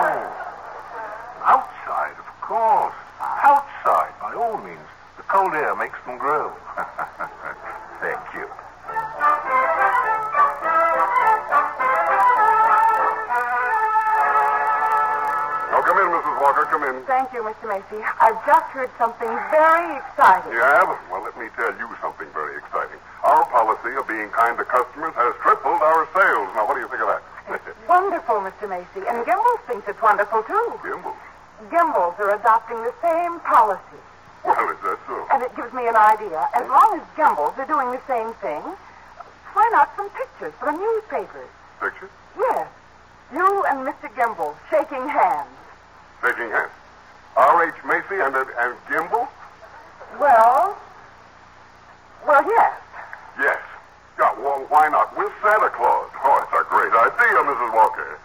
[0.00, 0.26] Oh,
[1.44, 2.96] outside, of course.
[3.20, 4.88] Outside, by all means.
[5.16, 6.52] The cold air makes them grow.
[8.00, 8.45] Thank you.
[16.46, 16.54] Come.
[16.54, 16.70] Walker.
[16.70, 17.02] Come in.
[17.10, 17.66] Thank you, Mr.
[17.66, 17.98] Macy.
[18.22, 20.52] I've just heard something very exciting.
[20.54, 20.94] You have?
[21.10, 23.02] Well, let me tell you something very exciting.
[23.26, 26.46] Our policy of being kind to customers has tripled our sales.
[26.54, 27.22] Now, what do you think of that?
[27.90, 28.70] Wonderful, Mr.
[28.70, 29.02] Macy.
[29.10, 30.66] And Gimbels thinks it's wonderful, too.
[30.86, 31.18] Gimbels?
[31.66, 33.98] Gimbels are adopting the same policy.
[34.46, 35.26] Well, is that so?
[35.34, 36.46] And it gives me an idea.
[36.54, 36.70] As eh?
[36.70, 38.62] long as Gimbels are doing the same thing,
[39.54, 41.50] why not some pictures for the newspapers?
[41.82, 42.10] Pictures?
[42.38, 42.70] Yes.
[43.34, 44.06] You and Mr.
[44.14, 45.50] Gimbel shaking hands.
[46.22, 46.72] Shaking hands.
[47.36, 47.74] R.H.
[47.84, 49.28] Macy and, uh, and, and Gimbel?
[50.18, 50.76] Well,
[52.26, 52.72] well, yes.
[53.38, 53.60] Yes.
[54.18, 55.16] Yeah, well, why not?
[55.16, 56.08] With Santa Claus.
[56.24, 57.74] Oh, it's a great idea, Mrs.
[57.74, 58.18] Walker.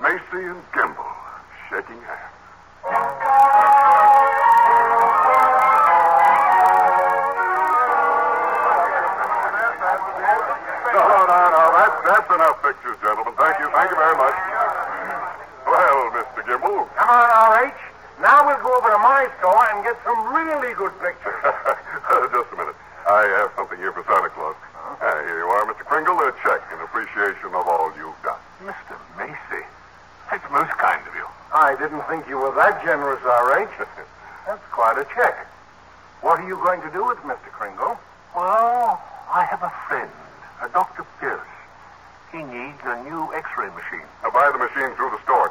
[0.00, 1.10] Macy and Gimbel
[1.68, 2.34] shaking hands.
[10.94, 11.62] No, no, no.
[11.74, 13.34] That's, that's enough pictures, gentlemen.
[13.36, 13.66] Thank you.
[13.74, 14.53] Thank you very much.
[17.04, 17.12] Well, Mr.
[17.12, 17.12] Gimbel.
[17.12, 17.80] Come on, R.H.
[18.20, 21.36] Now we'll go over to my store and get some really good pictures.
[22.32, 22.76] Just a minute.
[23.04, 24.56] I have something here for Santa Claus.
[24.74, 25.84] Ah, here you are, Mr.
[25.84, 26.16] Kringle.
[26.20, 28.40] A check in appreciation of all you've done.
[28.64, 28.96] Mr.
[29.18, 29.62] Macy,
[30.30, 31.26] that's most kind of you.
[31.52, 33.68] I didn't think you were that generous, R.H.
[34.46, 35.46] That's quite a check.
[36.20, 37.48] What are you going to do with Mr.
[37.52, 37.96] Kringle?
[38.36, 39.00] Well,
[39.32, 40.10] I have a friend,
[40.60, 41.06] a Dr.
[41.20, 41.40] Pierce.
[42.32, 44.04] He needs a new x-ray machine.
[44.22, 45.43] Now, buy the machine through the store.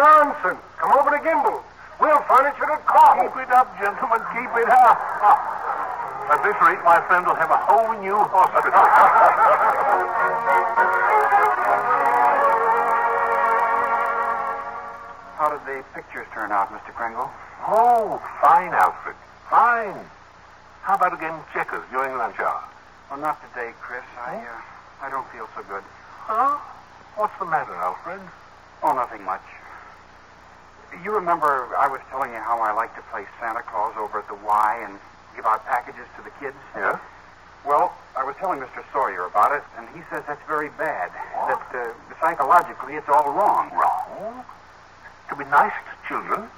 [0.00, 0.64] 10% Nonsense.
[0.80, 1.60] Come over to Gimbel.
[2.00, 3.20] We'll furnish it at cost.
[3.20, 4.20] Keep it up, gentlemen.
[4.32, 4.96] Keep it up.
[6.32, 8.72] At this rate, my friend will have a whole new hospital.
[15.36, 16.94] How did the pictures turn out, Mr.
[16.96, 17.28] Kringle?
[17.68, 19.16] oh, fine, Alfred.
[19.50, 20.00] Fine.
[20.80, 22.64] How about a game of checkers during lunch hour?
[23.10, 24.00] Well, not today, Kris.
[24.16, 25.82] I, uh, I don't feel so good.
[26.24, 26.56] Huh?
[27.16, 28.20] What's the matter, Alfred?
[28.82, 29.42] Oh, nothing much.
[31.02, 34.28] You remember I was telling you how I like to play Santa Claus over at
[34.28, 35.00] the Y and
[35.34, 36.56] give out packages to the kids?
[36.76, 37.00] Yeah.
[37.64, 38.84] Well, I was telling Mr.
[38.92, 41.08] Sawyer about it, and he says that's very bad.
[41.40, 41.60] What?
[41.72, 43.72] That uh, psychologically it's all wrong.
[43.72, 44.44] Wrong?
[45.30, 46.48] To be nice to children?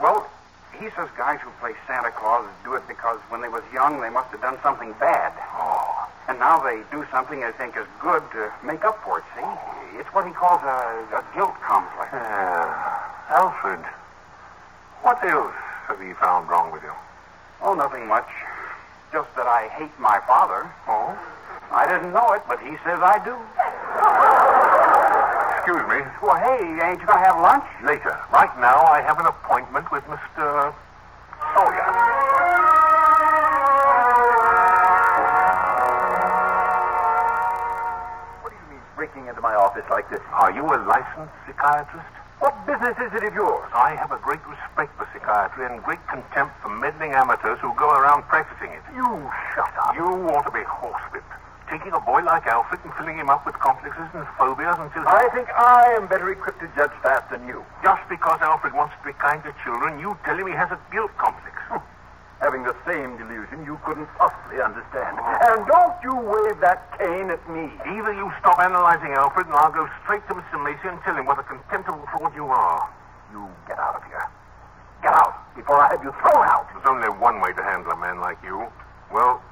[0.00, 0.30] Well,
[0.78, 4.10] he says guys who play Santa Claus do it because when they was young they
[4.10, 5.34] must have done something bad.
[5.54, 6.08] Oh.
[6.28, 9.98] And now they do something they think is good to make up for it, see?
[9.98, 12.14] It's what he calls a, a guilt complex.
[12.14, 12.89] Uh,
[13.30, 13.78] Alfred,
[15.02, 15.54] what else
[15.86, 16.90] have you found wrong with you?
[17.62, 18.26] Oh, nothing much.
[19.12, 20.66] Just that I hate my father.
[20.90, 21.14] Oh?
[21.70, 23.38] I didn't know it, but he says I do.
[25.62, 26.02] Excuse me.
[26.18, 27.62] Well, hey, ain't you gonna have lunch?
[27.86, 28.18] Later.
[28.34, 30.74] Right now, I have an appointment with Mr.
[31.54, 31.86] Sawyer.
[38.42, 40.20] What do you mean breaking into my office like this?
[40.34, 42.19] Are you a licensed psychiatrist?
[42.40, 43.68] What business is it of yours?
[43.76, 47.92] I have a great respect for psychiatry and great contempt for meddling amateurs who go
[47.92, 48.80] around practicing it.
[48.96, 49.92] You shut up.
[49.92, 51.36] You ought to be horsewhipped.
[51.68, 55.04] Taking a boy like Alfred and filling him up with complexes and phobias until...
[55.04, 57.60] I think I am better equipped to judge that than you.
[57.84, 60.80] Just because Alfred wants to be kind to children, you tell him he has a
[60.90, 61.59] guilt complex.
[62.40, 65.20] Having the same delusion you couldn't possibly understand.
[65.20, 67.68] And don't you wave that cane at me.
[67.84, 70.56] Either you stop analyzing Alfred and I'll go straight to Mr.
[70.56, 72.88] Macy and tell him what a contemptible fraud you are.
[73.32, 74.24] You get out of here.
[75.04, 76.64] Get out before I have you thrown out.
[76.72, 78.64] There's only one way to handle a man like you.
[79.12, 79.44] Well,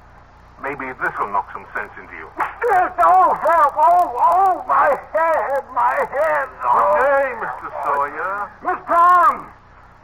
[0.57, 2.25] maybe this will knock some sense into you.
[2.73, 3.73] Yes, oh, help.
[3.77, 6.47] Oh, oh, my head, my head.
[6.57, 6.97] Good Oh.
[7.05, 7.67] day, Mr.
[7.85, 8.49] Sawyer.
[8.65, 9.45] Miss Brown!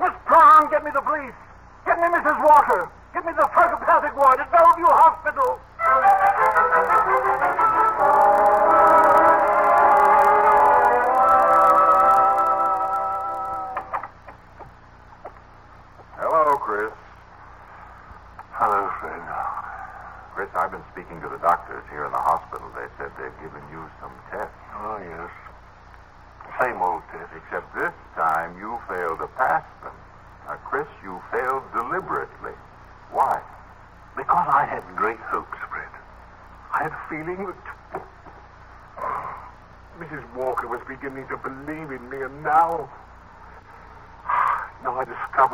[0.01, 1.33] Miss Brown, get me the police.
[1.85, 2.43] Get me Mrs.
[2.43, 2.89] Walker.
[3.13, 5.59] Get me the psychopathic ward at Bellevue Hospital.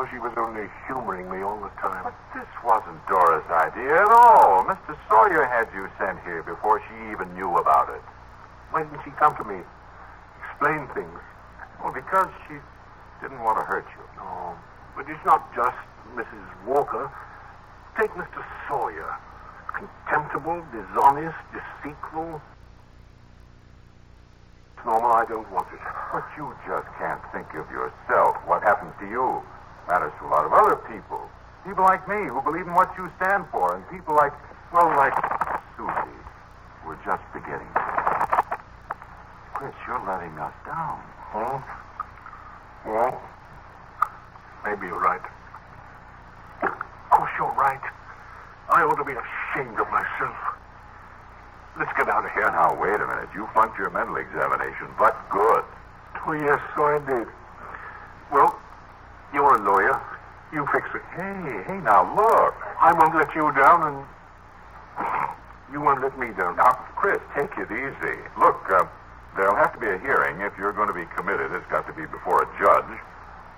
[0.10, 2.04] She was only humoring me all the time.
[2.04, 4.66] But this wasn't Dora's idea at all.
[4.66, 4.98] Mr.
[5.08, 8.02] Sawyer had you sent here before she even knew about it.
[8.72, 9.62] Why didn't she come to me?
[10.42, 11.20] Explain things.
[11.84, 12.58] Well, because she
[13.22, 14.04] didn't want to hurt you.
[14.18, 14.58] No,
[14.96, 15.78] but it's not just
[16.18, 16.46] Mrs.
[16.66, 17.12] Walker.
[18.00, 18.42] Take Mr.
[18.68, 19.14] Sawyer.
[19.70, 22.42] Contemptible, dishonest, deceitful.
[24.76, 25.80] It's normal, I don't want it.
[26.12, 28.38] But you just can't think of yourself.
[28.50, 29.44] What happens to you
[29.92, 31.20] matters to a lot of other people.
[31.68, 34.32] People like me who believe in what you stand for, and people like,
[34.72, 35.12] well, like
[35.76, 36.16] Susie.
[36.88, 37.68] We're just beginning.
[39.52, 40.96] Kris, you're letting us down.
[41.36, 41.60] Hmm?
[42.88, 43.20] Well,
[44.64, 45.22] maybe you're right.
[46.64, 46.72] Of
[47.12, 47.84] course you're right.
[48.72, 50.40] I ought to be ashamed of myself.
[51.78, 52.48] Let's get out of here.
[52.48, 53.28] Now, wait a minute.
[53.36, 55.68] You flunked your mental examination, but good.
[56.26, 57.28] Oh, yes, so I did.
[58.32, 58.61] Well,
[59.34, 60.00] you're a lawyer.
[60.54, 61.02] You fix it.
[61.16, 62.56] Hey, hey, now look.
[62.80, 63.98] I won't let you down, and
[65.72, 66.58] you won't let me down.
[66.58, 68.18] Now, Kris, take it easy.
[68.38, 68.84] Look, uh,
[69.36, 70.42] there'll have to be a hearing.
[70.42, 73.00] If you're going to be committed, it's got to be before a judge.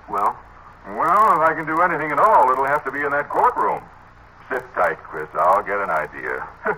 [0.09, 0.37] Well?
[0.85, 3.81] Well, if I can do anything at all, it'll have to be in that courtroom.
[4.51, 5.29] Sit tight, Kris.
[5.33, 6.45] I'll get an idea.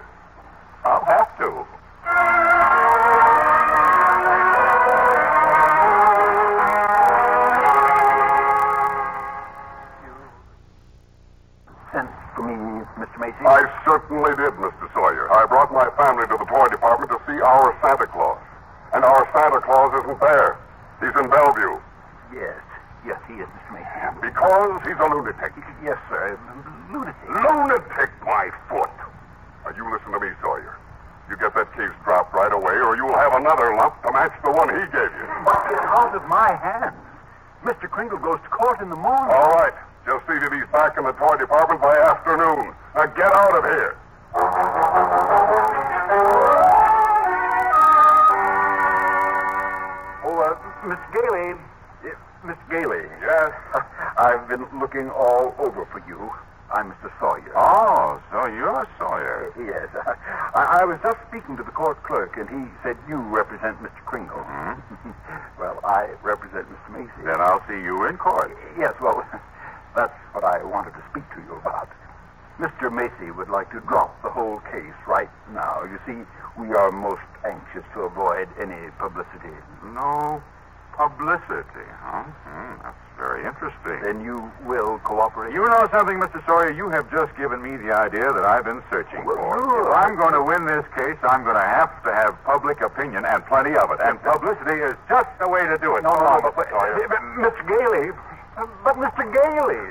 [0.86, 1.66] I'll have to.
[13.44, 14.88] I certainly did, Mr.
[14.96, 15.28] Sawyer.
[15.36, 18.40] I brought my family to the toy department to see our Santa Claus.
[18.94, 20.56] And our Santa Claus isn't there.
[21.04, 21.76] He's in Bellevue.
[22.32, 22.64] Yes.
[23.06, 23.76] Yes, he is, Mr.
[23.76, 24.32] Macy.
[24.32, 25.52] Because he's a lunatic.
[25.84, 26.40] Yes, sir.
[26.90, 27.28] Lunatic.
[27.28, 28.90] Lunatic, my foot.
[29.68, 30.80] Now, you listen to me, Sawyer.
[31.30, 34.52] You get that case dropped right away, or you'll have another lump to match the
[34.52, 35.26] one he gave you.
[35.44, 36.96] But it's out of my hands.
[37.66, 37.90] Mr.
[37.90, 39.34] Kringle goes to court in the morning.
[39.34, 39.74] All right.
[40.06, 42.78] Just see that he's back in the toy department by afternoon.
[42.94, 43.98] Now, get out of here.
[50.22, 50.54] Oh, uh,
[50.86, 51.58] Miss Gailey.
[52.46, 53.10] Miss Gailey.
[53.18, 53.50] Yes?
[54.22, 56.30] I've been looking all over for you.
[56.70, 57.10] I'm Mr.
[57.20, 57.54] Sawyer.
[57.58, 59.50] Oh, so you're Sawyer.
[59.58, 59.90] Yes.
[60.54, 64.06] I, I was just speaking to the court clerk, and he said you represent Mr.
[64.06, 64.38] Kringle.
[65.60, 66.94] well, I represent Mr.
[66.94, 67.26] Macy.
[67.26, 68.56] Then I'll see you in court.
[68.78, 69.26] Yes, well,
[69.96, 71.90] that's what I wanted to speak to you about.
[72.60, 72.88] Mr.
[72.92, 75.84] Macy would like to drop the whole case right now.
[75.84, 76.24] You see,
[76.60, 79.52] we are most anxious to avoid any publicity.
[79.92, 80.42] No
[80.96, 82.24] publicity, huh?
[82.48, 84.00] Hmm, that's very interesting.
[84.00, 85.52] Then you will cooperate?
[85.52, 86.40] You know something, Mr.
[86.48, 86.72] Sawyer?
[86.72, 89.92] You have just given me the idea that I've been searching Well, for.
[89.92, 93.26] If I'm going to win this case, I'm going to have to have public opinion
[93.28, 94.00] and plenty of it.
[94.00, 96.04] And publicity is just the way to do it.
[96.08, 96.72] No, Come no, on, but, Mr.
[96.72, 96.96] Sawyer.
[97.44, 97.64] Mr.
[97.68, 98.16] Gailey.
[98.56, 99.28] But Mr.
[99.28, 99.84] Gailey.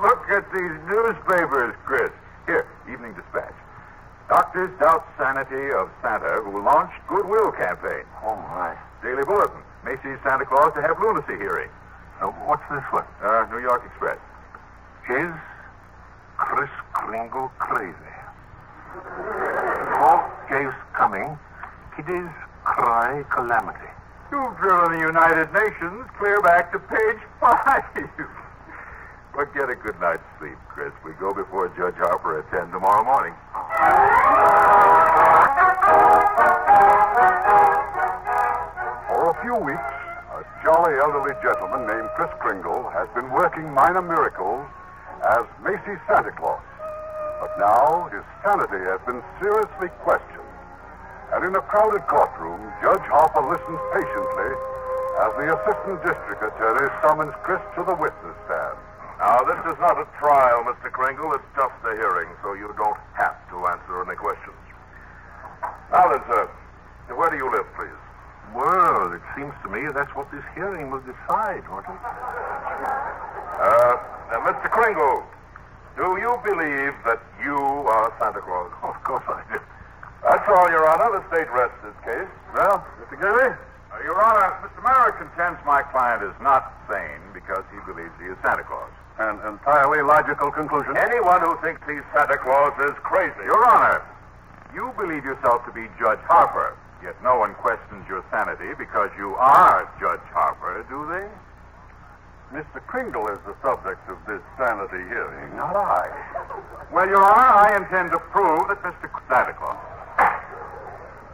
[0.00, 2.10] Look at these newspapers, Kris.
[2.46, 3.52] Here, Evening Dispatch.
[4.28, 8.04] Doctors doubt sanity of Santa who launched Goodwill campaign.
[8.24, 8.74] Oh, my.
[9.02, 9.60] Daily Bulletin.
[9.84, 11.68] Macy's Santa Claus to have lunacy hearing.
[12.22, 13.04] Uh, what's this one?
[13.22, 14.18] Uh, New York Express.
[15.10, 15.34] Is
[16.38, 17.92] Kris Kringle crazy?
[20.00, 21.38] Fourth case coming.
[21.96, 22.30] Kiddies
[22.64, 23.86] cry calamity.
[24.32, 27.84] You've driven the United Nations clear back to page five.
[29.36, 30.90] but get a good night's sleep, Kris.
[31.04, 33.34] We go before Judge Harper at 10 tomorrow morning.
[39.06, 39.94] For a few weeks,
[40.34, 44.66] a jolly elderly gentleman named Kris Kringle has been working minor miracles
[45.38, 46.62] as Macy's Santa Claus.
[47.40, 50.43] But now his sanity has been seriously questioned.
[51.34, 54.50] And in a crowded courtroom, Judge Harper listens patiently
[55.18, 58.78] as the assistant district attorney summons Kris to the witness stand.
[59.18, 60.94] Now, this is not a trial, Mr.
[60.94, 61.34] Kringle.
[61.34, 64.54] It's just a hearing, so you don't have to answer any questions.
[65.90, 66.46] Now then, sir,
[67.18, 67.98] where do you live, please?
[68.54, 71.98] Well, it seems to me that's what this hearing will decide, won't it?
[73.58, 73.98] Uh,
[74.30, 74.70] uh, Mr.
[74.70, 75.26] Kringle,
[75.98, 78.70] do you believe that you are Santa Claus?
[78.82, 79.58] Of course I do.
[80.24, 81.20] That's all, Your Honor.
[81.20, 82.30] The state rests this case.
[82.56, 83.20] Well, Mr.
[83.20, 83.52] Gailey?
[83.92, 84.80] Uh, Your Honor, Mr.
[84.80, 88.88] Merrick contends my client is not sane because he believes he is Santa Claus.
[89.20, 90.96] An entirely logical conclusion.
[90.96, 93.44] Anyone who thinks he's Santa Claus is crazy.
[93.44, 94.02] Your Honor,
[94.74, 99.36] you believe yourself to be Judge Harper, yet no one questions your sanity because you
[99.36, 101.28] are Judge Harper, do they?
[102.58, 102.80] Mr.
[102.86, 106.08] Kringle is the subject of this sanity hearing, not I.
[106.90, 109.10] Well, Your Honor, I intend to prove that Mr.
[109.28, 109.76] Santa Claus.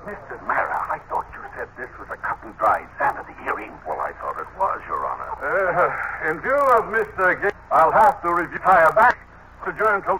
[0.07, 0.41] Mr.
[0.47, 3.73] Mara, I thought you said this was a cut and dried sanity hearing.
[3.87, 5.29] Well, I thought it was, Your Honor.
[5.45, 7.53] Uh, in view of Mr.
[7.71, 9.19] I'll have to review tire back
[9.65, 10.19] to adjourn till.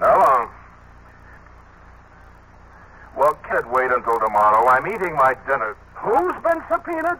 [0.00, 0.50] Now, um,
[3.16, 4.66] well, can't wait until tomorrow.
[4.68, 5.76] I'm eating my dinner.
[5.94, 7.18] Who's been subpoenaed?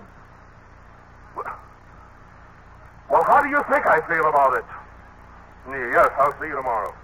[3.11, 4.65] Well, how do you think I feel about it?
[5.69, 6.97] Yes, I'll see you tomorrow.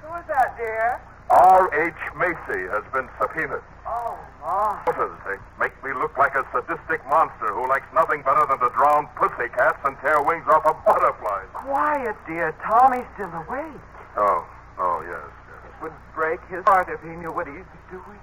[0.00, 0.96] Who is that, dear?
[1.28, 2.00] R.H.
[2.16, 3.60] Macy has been subpoenaed.
[3.86, 4.80] Oh, Ma.
[5.28, 9.06] They make me look like a sadistic monster who likes nothing better than to drown
[9.14, 11.46] pussycats and tear wings off of butterflies.
[11.52, 12.56] Quiet, dear.
[12.64, 13.84] Tommy's still awake.
[14.16, 14.42] Oh,
[14.80, 15.60] oh, yes, yes.
[15.68, 18.20] It would break his heart if he knew what he's doing.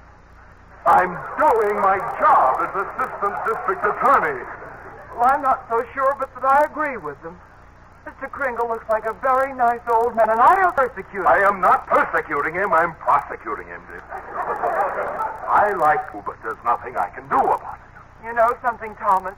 [0.90, 4.42] I'm doing my job as assistant district attorney.
[5.18, 7.42] Well, I'm not so sure, but that I agree with them.
[8.06, 8.30] Mr.
[8.30, 11.28] Kringle looks like a very nice old man, and I don't persecute him.
[11.28, 14.06] I am not persecuting him, I'm prosecuting him, Dick.
[15.50, 18.30] I like to, but there's nothing I can do about it.
[18.30, 19.34] You know something, Thomas?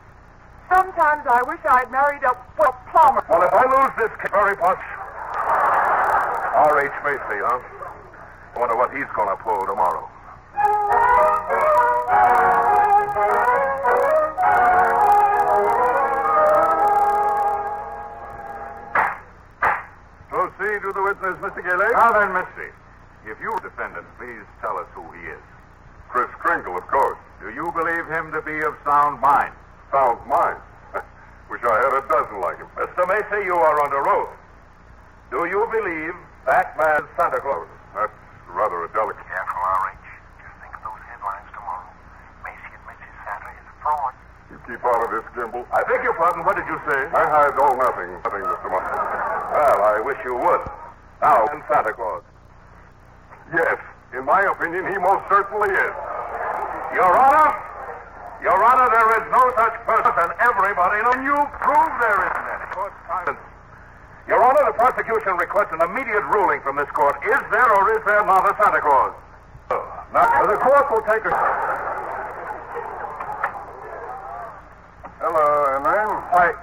[0.68, 3.24] Sometimes I wish I'd married a, a plumber.
[3.32, 4.84] Well, if I lose this case very much.
[6.60, 6.92] R.H.
[7.08, 7.56] Macy, huh?
[7.56, 10.12] I wonder what he's going to pull tomorrow.
[20.80, 21.60] Proceed to the witness, Mr.
[21.60, 21.92] Gailey.
[21.92, 22.72] Now then, Missy,
[23.28, 25.44] if you defendant, please tell us who he is.
[26.08, 27.20] Kris Kringle, of course.
[27.42, 29.52] Do you believe him to be of sound mind?
[29.92, 30.60] Sound mind.
[31.52, 32.72] Wish I had a dozen like him.
[32.80, 33.04] Mr.
[33.12, 34.32] Macy, you are under oath.
[35.32, 36.16] Do you believe
[36.48, 37.68] that man Santa Claus?
[37.94, 38.16] That's
[38.48, 39.28] rather a delicate.
[39.28, 40.00] Careful, R.H.
[40.40, 41.92] Just think of those headlines tomorrow.
[42.48, 44.16] Macy admits his Santa is a fraud.
[44.48, 45.26] You keep out of this.
[45.74, 46.46] I beg your pardon.
[46.46, 47.00] What did you say?
[47.10, 48.14] I hide all nothing.
[48.22, 48.70] Nothing, Mr.
[48.70, 48.94] Martin.
[48.94, 50.62] Well, I wish you would.
[51.26, 52.22] Now, and Santa Claus.
[53.50, 53.82] Yes,
[54.14, 55.96] in my opinion, he most certainly is.
[56.94, 57.50] Your Honor,
[58.46, 61.18] Your Honor, there is no such person, and everybody knows.
[61.26, 63.42] You prove there isn't any.
[64.30, 67.18] Your Honor, the prosecution requests an immediate ruling from this court.
[67.26, 69.18] Is there or is there not a Santa Claus?
[69.74, 69.82] Oh,
[70.14, 71.34] now, the court will take a.
[75.20, 76.00] Hello, Henry.
[76.32, 76.56] Hi.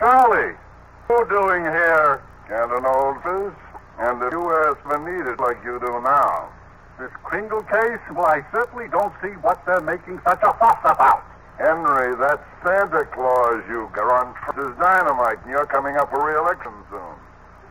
[0.00, 0.56] Charlie.
[1.04, 2.24] Who doing here?
[2.48, 3.52] Canton Oldfish.
[4.00, 6.48] And if you ask for needed like you do now.
[6.96, 8.00] This Kringle case?
[8.16, 11.28] Well, I certainly don't see what they're making such a fuss about.
[11.60, 16.72] Henry, that's Santa Claus you got on is dynamite, and you're coming up for re-election
[16.88, 17.16] soon.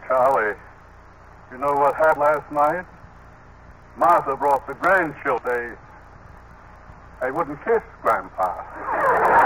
[0.06, 0.54] Charlie,
[1.52, 2.86] you know what happened last night?
[3.98, 5.42] Martha brought the grandchildren.
[7.20, 9.36] They, they wouldn't kiss Grandpa.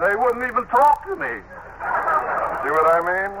[0.00, 1.34] they wouldn't even talk to me.
[2.62, 3.32] See what I mean?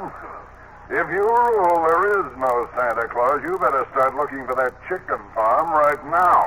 [0.90, 5.16] If you rule there is no Santa Claus, you better start looking for that chicken
[5.34, 6.44] farm right now.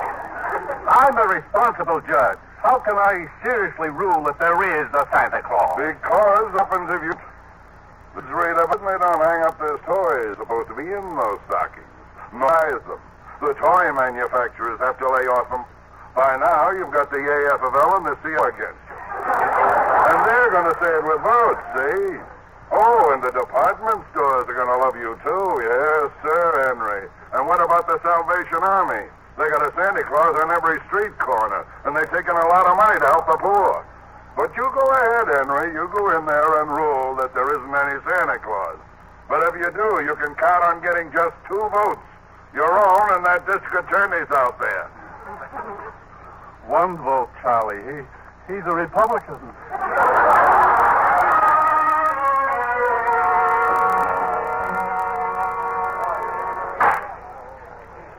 [0.88, 2.38] I'm a responsible judge.
[2.62, 5.76] How can I seriously rule that there is a Santa Claus?
[5.78, 7.14] Because happens if you.
[8.16, 11.40] This rate of it, they don't hang up those toys supposed to be in those
[11.50, 11.86] stockings.
[12.34, 13.02] Buys them.
[13.42, 15.66] The toy manufacturers have to lay off them.
[16.16, 19.67] By now, you've got the AFL and the CIO against you.
[20.08, 22.08] And they're going to say it with votes, see?
[22.72, 25.46] Oh, and the department stores are going to love you, too.
[25.64, 27.08] Yes, sir, Henry.
[27.36, 29.08] And what about the Salvation Army?
[29.36, 32.76] They got a Santa Claus on every street corner, and they're taking a lot of
[32.76, 33.86] money to help the poor.
[34.36, 35.74] But you go ahead, Henry.
[35.76, 38.80] You go in there and rule that there isn't any Santa Claus.
[39.28, 42.08] But if you do, you can count on getting just two votes.
[42.54, 44.88] Your own and that district attorney's out there.
[46.66, 47.84] One vote, Charlie.
[47.84, 48.08] He,
[48.48, 49.36] he's a Republican.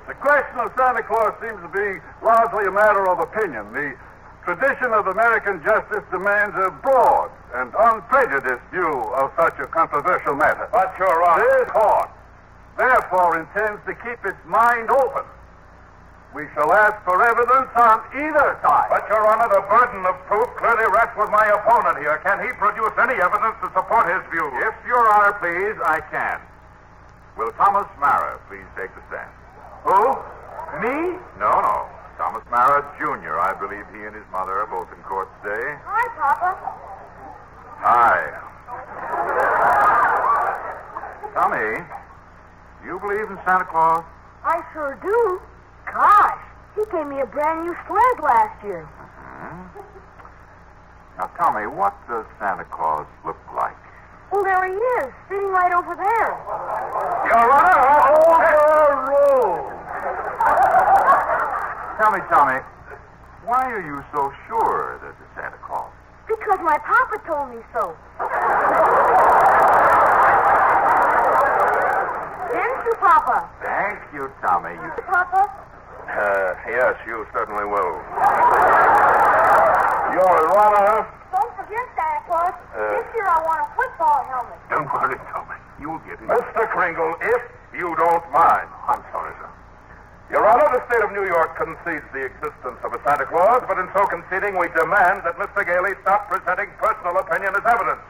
[0.07, 3.73] The question of Santa Claus seems to be largely a matter of opinion.
[3.73, 3.97] The
[4.45, 10.69] tradition of American justice demands a broad and unprejudiced view of such a controversial matter.
[10.73, 11.45] But, Your Honor.
[11.59, 12.11] This court,
[12.77, 15.25] therefore, intends to keep its mind open.
[16.35, 18.89] We shall ask for evidence on either side.
[18.93, 22.21] But, Your Honor, the burden of proof clearly rests with my opponent here.
[22.21, 24.45] Can he produce any evidence to support his view?
[24.61, 26.39] If Your Honor please, I can.
[27.37, 29.31] Will Thomas Mara please take the stand?
[29.89, 30.21] Who?
[30.85, 31.17] Me?
[31.41, 31.89] No, no.
[32.21, 33.39] Thomas Mara, Jr.
[33.41, 35.79] I believe he and his mother are both in court today.
[35.87, 36.51] Hi, Papa.
[37.81, 38.21] Hi.
[41.33, 41.79] Tommy,
[42.83, 44.05] do you believe in Santa Claus?
[44.45, 45.41] I sure do.
[45.93, 46.45] Gosh,
[46.77, 48.85] he gave me a brand new sled last year.
[48.85, 49.67] Hmm?
[51.19, 53.77] Now tell me, what does Santa Claus look like?
[54.31, 56.31] Well, there he is, sitting right over there.
[57.25, 57.81] Your Honor,
[58.13, 59.73] overruled.
[61.97, 62.61] Tell me, Tommy,
[63.45, 65.91] why are you so sure that it's Santa Claus?
[66.29, 67.97] Because my papa told me so.
[72.53, 73.49] Didn't you, Papa?
[73.65, 74.75] Thank you, Tommy.
[74.75, 74.93] You...
[75.09, 75.68] Papa?
[76.09, 78.01] Uh, yes, you certainly will.
[80.17, 82.57] Your Honor, Don't forget, Santa Claus.
[82.73, 82.81] Uh.
[82.97, 84.59] this year I want a football helmet.
[84.73, 85.61] Don't worry, Tommy.
[85.79, 86.27] You'll get it.
[86.27, 86.65] Mr.
[86.73, 87.43] Kringle, if
[87.77, 88.67] you don't mind.
[88.89, 89.51] I'm sorry, sir.
[90.33, 93.79] Your Honor, the state of New York concedes the existence of a Santa Claus, but
[93.79, 95.61] in so conceding, we demand that Mr.
[95.65, 98.03] Gailey stop presenting personal opinion as evidence.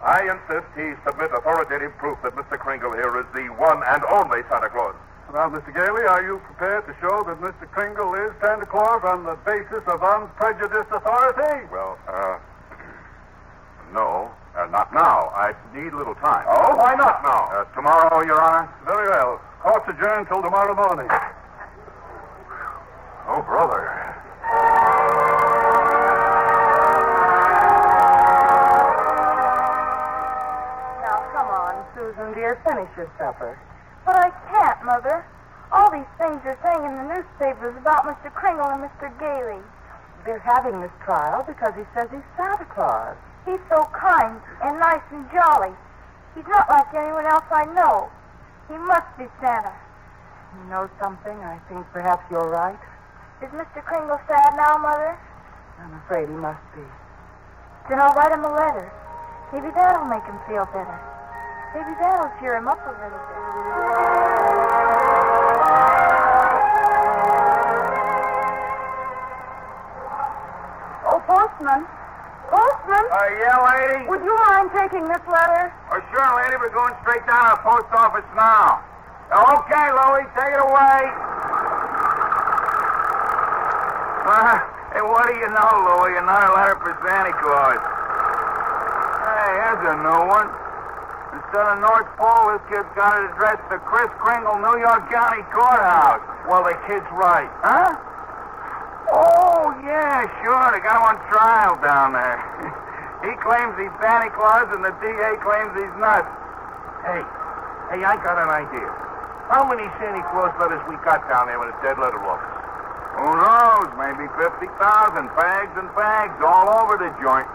[0.00, 2.56] I insist he submit authoritative proof that Mr.
[2.58, 4.94] Kringle here is the one and only Santa Claus.
[5.32, 5.68] Now, Mr.
[5.74, 7.68] Gailey, are you prepared to show that Mr.
[7.70, 11.68] Kringle is Santa Claus on the basis of unprejudiced authority?
[11.70, 12.38] Well, uh,
[13.92, 15.28] no, uh, not now.
[15.36, 16.46] I need a little time.
[16.48, 17.44] Oh, why not now?
[17.52, 18.72] Uh, tomorrow, Your Honor?
[18.86, 19.40] Very well.
[19.60, 21.08] Court's adjourned till tomorrow morning.
[23.28, 23.84] Oh, brother.
[31.04, 33.58] Now, come on, Susan, dear, finish your supper.
[34.06, 35.24] But I can't, Mother.
[35.70, 38.32] All these things you're saying in the newspapers about Mr.
[38.32, 39.12] Kringle and Mr.
[39.20, 39.62] Gailey.
[40.24, 43.16] They're having this trial because he says he's Santa Claus.
[43.46, 45.72] He's so kind and nice and jolly.
[46.34, 48.10] He's not like anyone else I know.
[48.68, 49.72] He must be Santa.
[50.58, 51.36] You know something?
[51.44, 52.78] I think perhaps you're right.
[53.40, 53.84] Is Mr.
[53.84, 55.16] Kringle sad now, Mother?
[55.78, 56.82] I'm afraid he must be.
[57.88, 58.90] Then I'll write him a letter.
[59.52, 60.98] Maybe that'll make him feel better.
[61.74, 64.07] Maybe that'll cheer him up a little bit.
[71.58, 71.82] Postman.
[72.54, 73.04] Postman?
[73.10, 74.06] Uh, yeah, lady?
[74.06, 75.74] Would you mind taking this letter?
[75.90, 76.54] Oh, sure, lady.
[76.54, 78.78] We're going straight down to the post office now.
[79.34, 81.00] Okay, Louie, take it away.
[84.28, 84.60] Uh,
[84.92, 86.12] hey, what do you know, Louie?
[86.20, 87.80] Another letter for Santa Claus.
[89.24, 90.52] Hey, here's a new one.
[91.32, 95.40] Instead of North Pole, this kid's got it addressed to Kris Kringle, New York County
[95.48, 96.20] Courthouse.
[96.44, 97.48] Well, the kid's right.
[97.64, 97.96] Huh?
[99.84, 100.66] Yeah, sure.
[100.74, 102.38] They got him on trial down there.
[103.26, 106.26] he claims he's Santa Claus, and the DA claims he's nuts.
[107.06, 107.22] Hey,
[107.94, 108.90] hey, I got an idea.
[109.48, 112.58] How many Santa Claus letters we got down there in the dead letter office?
[113.22, 113.90] Who knows?
[113.96, 114.66] Maybe 50,000.
[115.38, 117.48] Bags and bags all over the joint.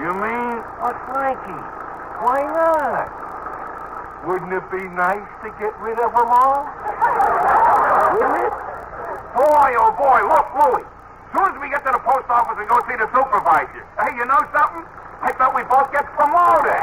[0.00, 0.60] You mean?
[0.78, 1.62] What, Frankie?
[2.20, 3.08] Why not?
[4.28, 6.68] Wouldn't it be nice to get rid of them all?
[8.14, 8.67] Wouldn't it?
[9.38, 10.82] Boy, oh boy, look, Louie.
[10.82, 13.86] As soon as we get to the post office and go see the supervisor.
[14.02, 14.82] Hey, you know something?
[15.22, 16.74] I thought we both get promoted.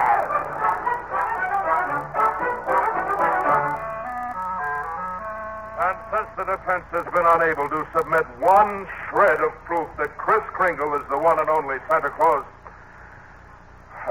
[5.83, 10.43] And since the defense has been unable to submit one shred of proof that Kris
[10.55, 12.47] Kringle is the one and only Santa Claus,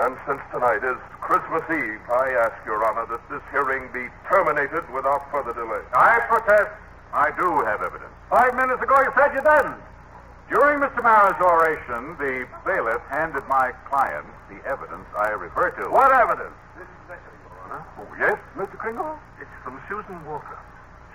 [0.04, 4.84] and since tonight is Christmas Eve, I ask Your Honor that this hearing be terminated
[4.92, 5.80] without further delay.
[5.94, 6.76] I protest.
[7.14, 8.13] I do have evidence.
[8.34, 9.78] Five minutes ago you said you didn't.
[10.50, 10.98] During Mr.
[11.06, 15.86] Mara's oration, the bailiff handed my client the evidence I refer to.
[15.86, 16.50] What evidence?
[16.74, 17.86] This is Becker, Your Honor.
[17.94, 18.74] Oh, yes, Mr.
[18.74, 19.14] Kringle?
[19.38, 20.58] It's from Susan Walker.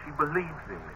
[0.05, 0.95] She believes in me.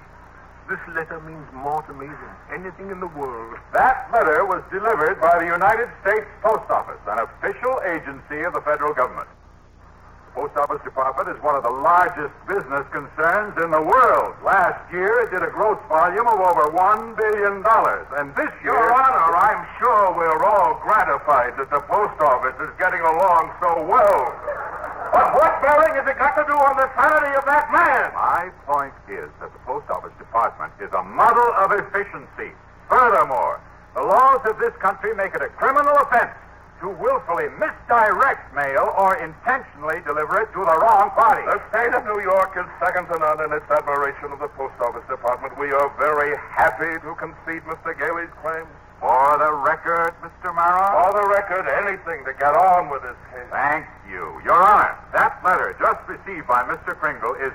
[0.71, 3.59] This letter means more to me than anything in the world.
[3.73, 8.63] That letter was delivered by the United States Post Office, an official agency of the
[8.63, 9.27] federal government.
[10.33, 14.33] The Post Office Department is one of the largest business concerns in the world.
[14.41, 17.61] Last year, it did a gross volume of over $1 billion.
[18.17, 18.73] And this year.
[18.73, 23.85] Your Honor, I'm sure we're all gratified that the post office is getting along so
[23.85, 24.33] well.
[25.13, 28.09] But what bearing has it got to do on the sanity of that man?
[28.17, 32.57] My point is that the Post Office Department is a model of efficiency.
[32.89, 33.61] Furthermore,
[33.93, 36.33] the laws of this country make it a criminal offense
[36.83, 41.39] to willfully misdirect mail or intentionally deliver it to the wrong party.
[41.47, 44.75] The state of New York is second to none in its admiration of the Post
[44.83, 45.55] Office Department.
[45.55, 47.95] We are very happy to concede Mr.
[47.95, 48.67] Gailey's claims.
[48.99, 50.51] For the record, Mr.
[50.51, 50.91] Mara.
[51.07, 53.47] For the record, anything to get on with this case.
[53.47, 54.43] Thank you.
[54.43, 56.99] Your Honor, that letter just received by Mr.
[56.99, 57.51] Kringle is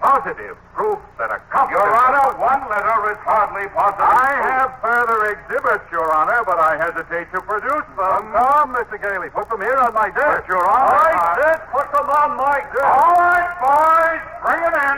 [0.00, 1.82] positive proof that a competent...
[1.82, 4.06] Your Honor, one letter is hardly positive.
[4.06, 8.30] I have further exhibits, Your Honor, but I hesitate to produce them.
[8.30, 8.98] Come, Mr.
[8.98, 10.46] Gailey, put them here on my desk.
[10.46, 10.86] But, Your Honor...
[10.86, 12.94] All right, Sid, put them on my desk.
[12.94, 14.96] All right, boys, bring them in.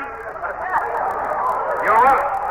[1.89, 2.50] Your Honor,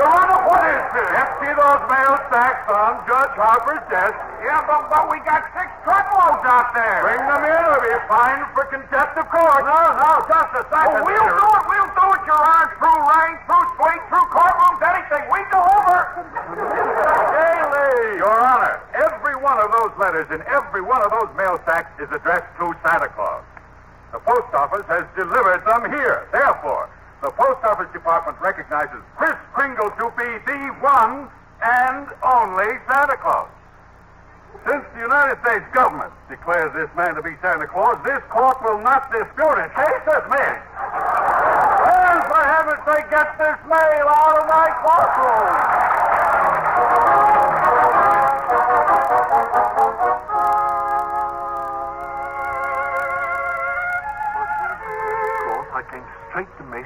[0.00, 1.12] Your Honor, what is this?
[1.12, 4.16] Empty those mail sacks on Judge Harper's desk.
[4.40, 7.04] Yeah, but, but we got six truckloads out there.
[7.04, 9.60] Bring them in or be fined for contempt of court.
[9.60, 11.04] No, no, just a second.
[11.04, 11.62] Oh, we'll do it.
[11.68, 12.72] We'll do it, Your Honor.
[12.80, 15.24] Through rain, through sleet, through courtrooms, anything.
[15.28, 15.98] We go over.
[17.36, 18.24] Daily!
[18.24, 22.08] Your Honor, every one of those letters in every one of those mail sacks is
[22.08, 23.44] addressed to Santa Claus.
[24.16, 26.24] The post office has delivered them here.
[26.32, 26.88] Therefore,
[27.22, 31.28] the post office department recognizes Kris Kringle to be the one
[31.60, 33.48] and only Santa Claus.
[34.64, 38.80] Since the United States government declares this man to be Santa Claus, this court will
[38.80, 39.68] not dispute it.
[39.76, 40.64] Case dismissed.
[41.92, 46.29] And for heaven's sake, get this mail out of my courtroom.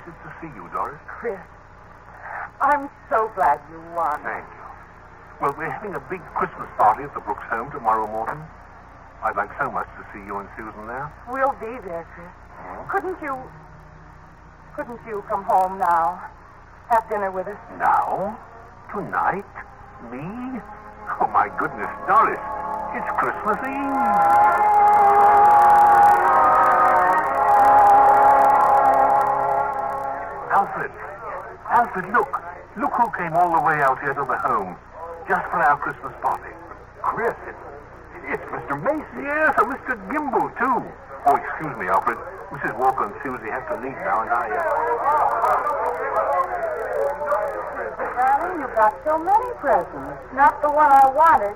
[0.05, 1.01] Straight to to see you, Doris.
[1.07, 1.41] Kris,
[2.61, 4.21] I'm so glad you won.
[4.23, 4.65] Thank you.
[5.41, 8.43] Well, we're having a big Christmas party at the Brooks home tomorrow morning.
[9.23, 11.11] I'd like so much to see you and Susan there.
[11.29, 12.29] We'll be there, Kris.
[12.29, 12.91] Mm-hmm.
[12.91, 13.39] Couldn't you...
[14.77, 16.21] Couldn't you come home now?
[16.91, 17.59] Have dinner with us?
[17.79, 18.37] Now?
[18.93, 19.49] Tonight?
[20.13, 20.61] Me?
[21.21, 22.41] Oh, my goodness, Doris.
[22.93, 25.24] It's Christmas Eve.
[30.65, 30.93] Alfred.
[31.69, 32.33] Alfred, look.
[32.81, 34.81] Look who came all the way out here to the home.
[35.29, 36.57] Just for our Christmas party.
[37.05, 37.65] Kris, it's,
[38.33, 38.81] it's Mr.
[38.81, 39.29] Macy.
[39.29, 39.93] Yes, and Mr.
[40.09, 40.81] Gimbel, too.
[41.29, 42.17] Oh, excuse me, Alfred.
[42.49, 42.81] Mrs.
[42.81, 44.57] Walker and Susie have to leave now, and I...
[44.57, 44.65] Uh...
[48.17, 50.17] Darling, you got so many presents.
[50.33, 51.53] Not the one I wanted.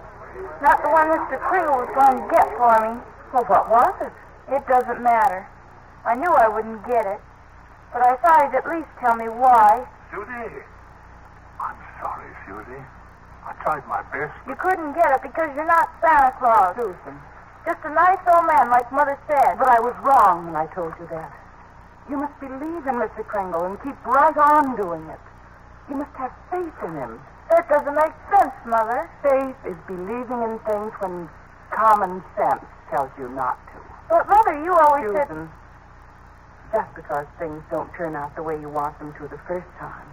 [0.60, 1.40] Not the one Mr.
[1.48, 3.00] Kringle was going to get for me.
[3.32, 4.12] Well, what was it?
[4.52, 5.48] It doesn't matter.
[6.04, 7.20] I knew I wouldn't get it.
[7.92, 9.86] But I thought he'd at least tell me why.
[10.12, 10.60] Susie.
[11.60, 12.84] I'm sorry, Susie.
[13.48, 14.36] I tried my best.
[14.46, 16.76] You couldn't get it because you're not Santa Claus.
[16.76, 17.16] Susan.
[17.64, 19.56] Just a nice old man like Mother said.
[19.56, 21.32] But I was wrong when I told you that.
[22.08, 23.24] You must believe in Mr.
[23.24, 25.20] Kringle and keep right on doing it.
[25.88, 27.20] You must have faith in him.
[27.50, 29.08] That doesn't make sense, Mother.
[29.24, 31.28] Faith is believing in things when
[31.72, 33.80] common sense tells you not to.
[34.08, 35.48] But, Mother, you always said...
[36.72, 40.08] Just because things don't turn out the way you want them to the first time,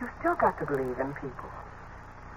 [0.00, 1.52] You've still got to believe in people.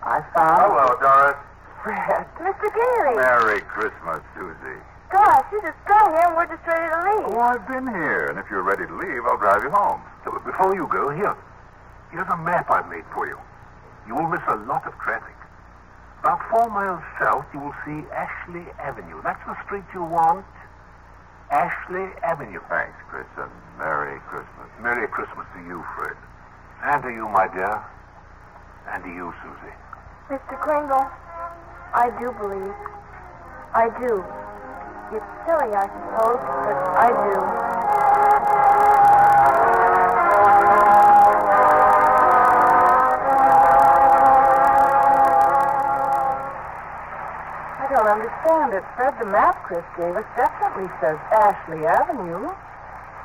[0.04, 0.68] I found...
[0.68, 1.40] Hello, Doris.
[1.80, 2.28] Fred.
[2.44, 2.68] Mr.
[2.68, 3.16] Gailey.
[3.16, 4.84] Merry Christmas, Susie.
[5.08, 7.24] Gosh, you just got here and we're just ready to leave.
[7.32, 10.02] Oh, I've been here, and if you're ready to leave, I'll drive you home.
[10.26, 11.38] So before you go, here.
[12.12, 13.40] Here's a map I've made for you.
[14.08, 15.36] You will miss a lot of traffic.
[16.20, 19.22] About four miles south, you will see Ashley Avenue.
[19.24, 20.46] That's the street you want.
[21.54, 22.60] Ashley Avenue.
[22.68, 24.68] Thanks, Kris, and Merry Christmas.
[24.82, 26.18] Merry Christmas to you, Fred.
[26.82, 27.78] And to you, my dear.
[28.90, 29.76] And to you, Susie.
[30.34, 30.60] Mr.
[30.60, 31.06] Kringle,
[31.94, 32.74] I do believe.
[33.76, 34.26] I do.
[35.14, 39.13] It's silly, I suppose, but I do.
[48.14, 48.86] Understand it.
[48.94, 52.46] Fred, the map Kris gave us definitely says Ashley Avenue.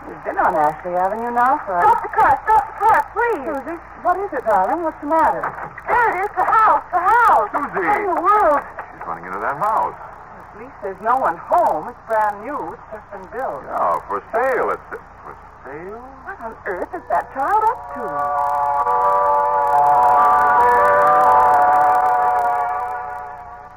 [0.08, 1.76] We've been on Ashley Avenue now for...
[1.84, 2.32] Stop the car!
[2.48, 3.52] Stop the car, please!
[3.52, 4.80] Susie, what is it, darling?
[4.80, 5.44] What's the matter?
[5.84, 7.52] There it is, the house, the house!
[7.52, 7.84] Susie!
[7.84, 8.64] What in the world?
[8.64, 9.92] She's running into that house.
[9.92, 11.92] At least there's no one home.
[11.92, 12.72] It's brand new.
[12.72, 13.68] It's just been built.
[13.68, 14.72] Yeah, for sale.
[14.72, 15.36] It's for
[15.68, 16.00] sale.
[16.24, 18.08] What on earth is that child up to?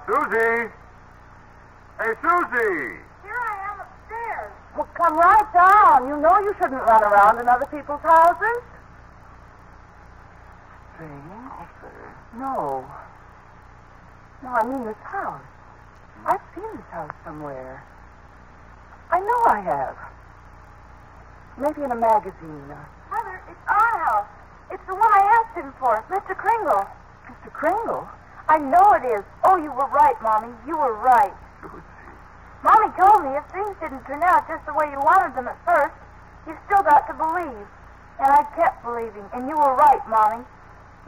[0.08, 0.72] Susie!
[2.02, 2.98] Hey, Susie!
[3.22, 4.52] Here I am upstairs.
[4.76, 6.08] Well, come right down.
[6.10, 8.64] You know you shouldn't run around in other people's houses.
[10.96, 11.22] Strange.
[12.42, 12.90] No.
[14.42, 15.46] No, I mean this house.
[16.26, 17.84] I've seen this house somewhere.
[19.12, 19.98] I know I have.
[21.60, 22.66] Maybe in a magazine.
[23.12, 24.28] Mother, it's our house.
[24.72, 26.36] It's the one I asked him for, Mr.
[26.36, 26.82] Kringle.
[27.30, 27.54] Mr.
[27.54, 28.10] Kringle?
[28.50, 29.24] I know it is.
[29.44, 30.50] Oh, you were right, Mommy.
[30.66, 31.34] You were right.
[32.64, 35.58] Mommy told me if things didn't turn out just the way you wanted them at
[35.66, 35.98] first,
[36.46, 37.68] you still got to believe.
[38.22, 39.26] And I kept believing.
[39.34, 40.46] And you were right, Mommy.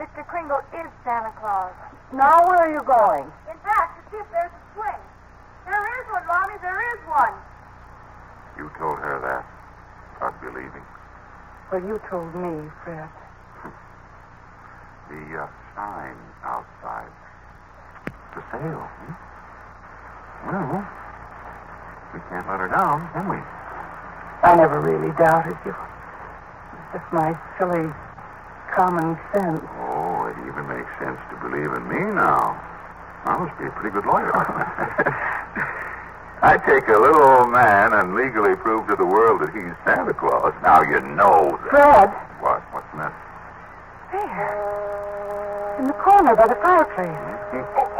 [0.02, 0.26] Mr.
[0.26, 1.74] Kringle is Santa Claus.
[2.12, 3.30] Now where are you going?
[3.46, 5.02] In fact, to see if there's a swing.
[5.70, 6.58] There is one, Mommy.
[6.62, 7.38] There is one.
[8.58, 9.46] You told her that.
[10.18, 10.86] About believing.
[11.72, 13.10] Well, you told me, Fred.
[15.10, 17.14] The uh, sign outside.
[18.34, 18.90] The sale.
[18.90, 19.14] Hmm?
[20.50, 21.03] Well,
[22.14, 23.38] we can't let her down, can we?
[24.44, 25.74] I never really doubted you.
[25.74, 27.90] It's just my silly
[28.70, 29.62] common sense.
[29.82, 32.54] Oh, it even makes sense to believe in me now.
[33.26, 34.30] I must be a pretty good lawyer.
[36.44, 40.14] I take a little old man and legally prove to the world that he's Santa
[40.14, 40.54] Claus.
[40.62, 41.72] Now you know that.
[41.72, 42.10] Fred.
[42.44, 42.60] What?
[42.76, 43.16] What's the matter?
[44.12, 45.80] There.
[45.80, 47.16] In the corner by the fireplace.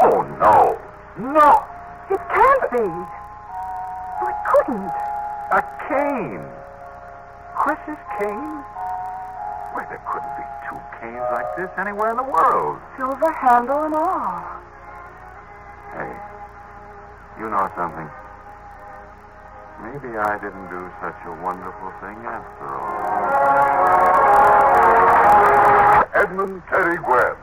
[0.04, 0.76] Oh, no.
[1.16, 1.64] No.
[2.12, 2.84] It can't be.
[4.54, 4.94] Couldn't.
[5.50, 6.46] A cane.
[7.58, 8.62] Kris's cane?
[9.74, 12.78] Why, there couldn't be two canes like this anywhere in the world.
[12.96, 14.44] Silver handle and all.
[15.94, 16.14] Hey,
[17.38, 18.08] you know something?
[19.82, 23.14] Maybe I didn't do such a wonderful thing after all.
[26.14, 27.36] Edmund Teddy Gwenn.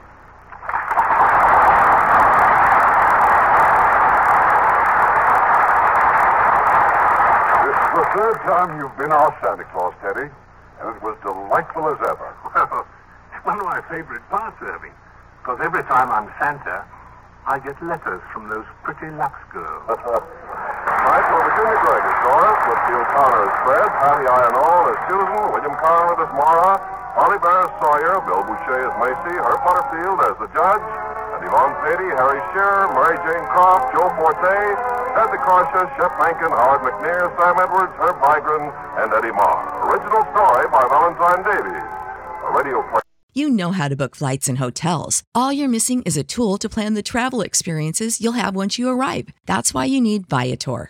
[8.16, 12.30] Third time you've been our Santa Claus, Teddy, and it was delightful as ever.
[12.72, 12.86] Well,
[13.34, 14.94] it's one of my favorite parts, Irving.
[15.42, 16.86] Because every time I'm Santa,
[17.50, 19.82] I get letters from those pretty Lux girls.
[19.90, 25.76] Tonight, for Virginia Gregg as with Phil Connor as Fred, Patty Ionall as Susan, William
[25.82, 26.78] Conrad as Mara,
[27.18, 30.86] Holly Bear as Sawyer, Bill Boucher as Macy, Herb Butterfield as the judge,
[31.34, 36.52] and Yvonne Patey, Harry Shearer, Mary Jane Croft, Joe Forte, Ted de Corsia, Shep Menken,
[36.52, 38.64] Howard McNear, Sam Edwards, Herb Vigran,
[39.02, 39.60] and Eddie Marr.
[39.92, 41.90] Original story by Valentine Davies.
[42.48, 43.02] A radio play.
[43.34, 45.24] You know how to book flights and hotels.
[45.34, 48.90] All you're missing is a tool to plan the travel experiences you'll have once you
[48.90, 49.30] arrive.
[49.46, 50.90] That's why you need Viator.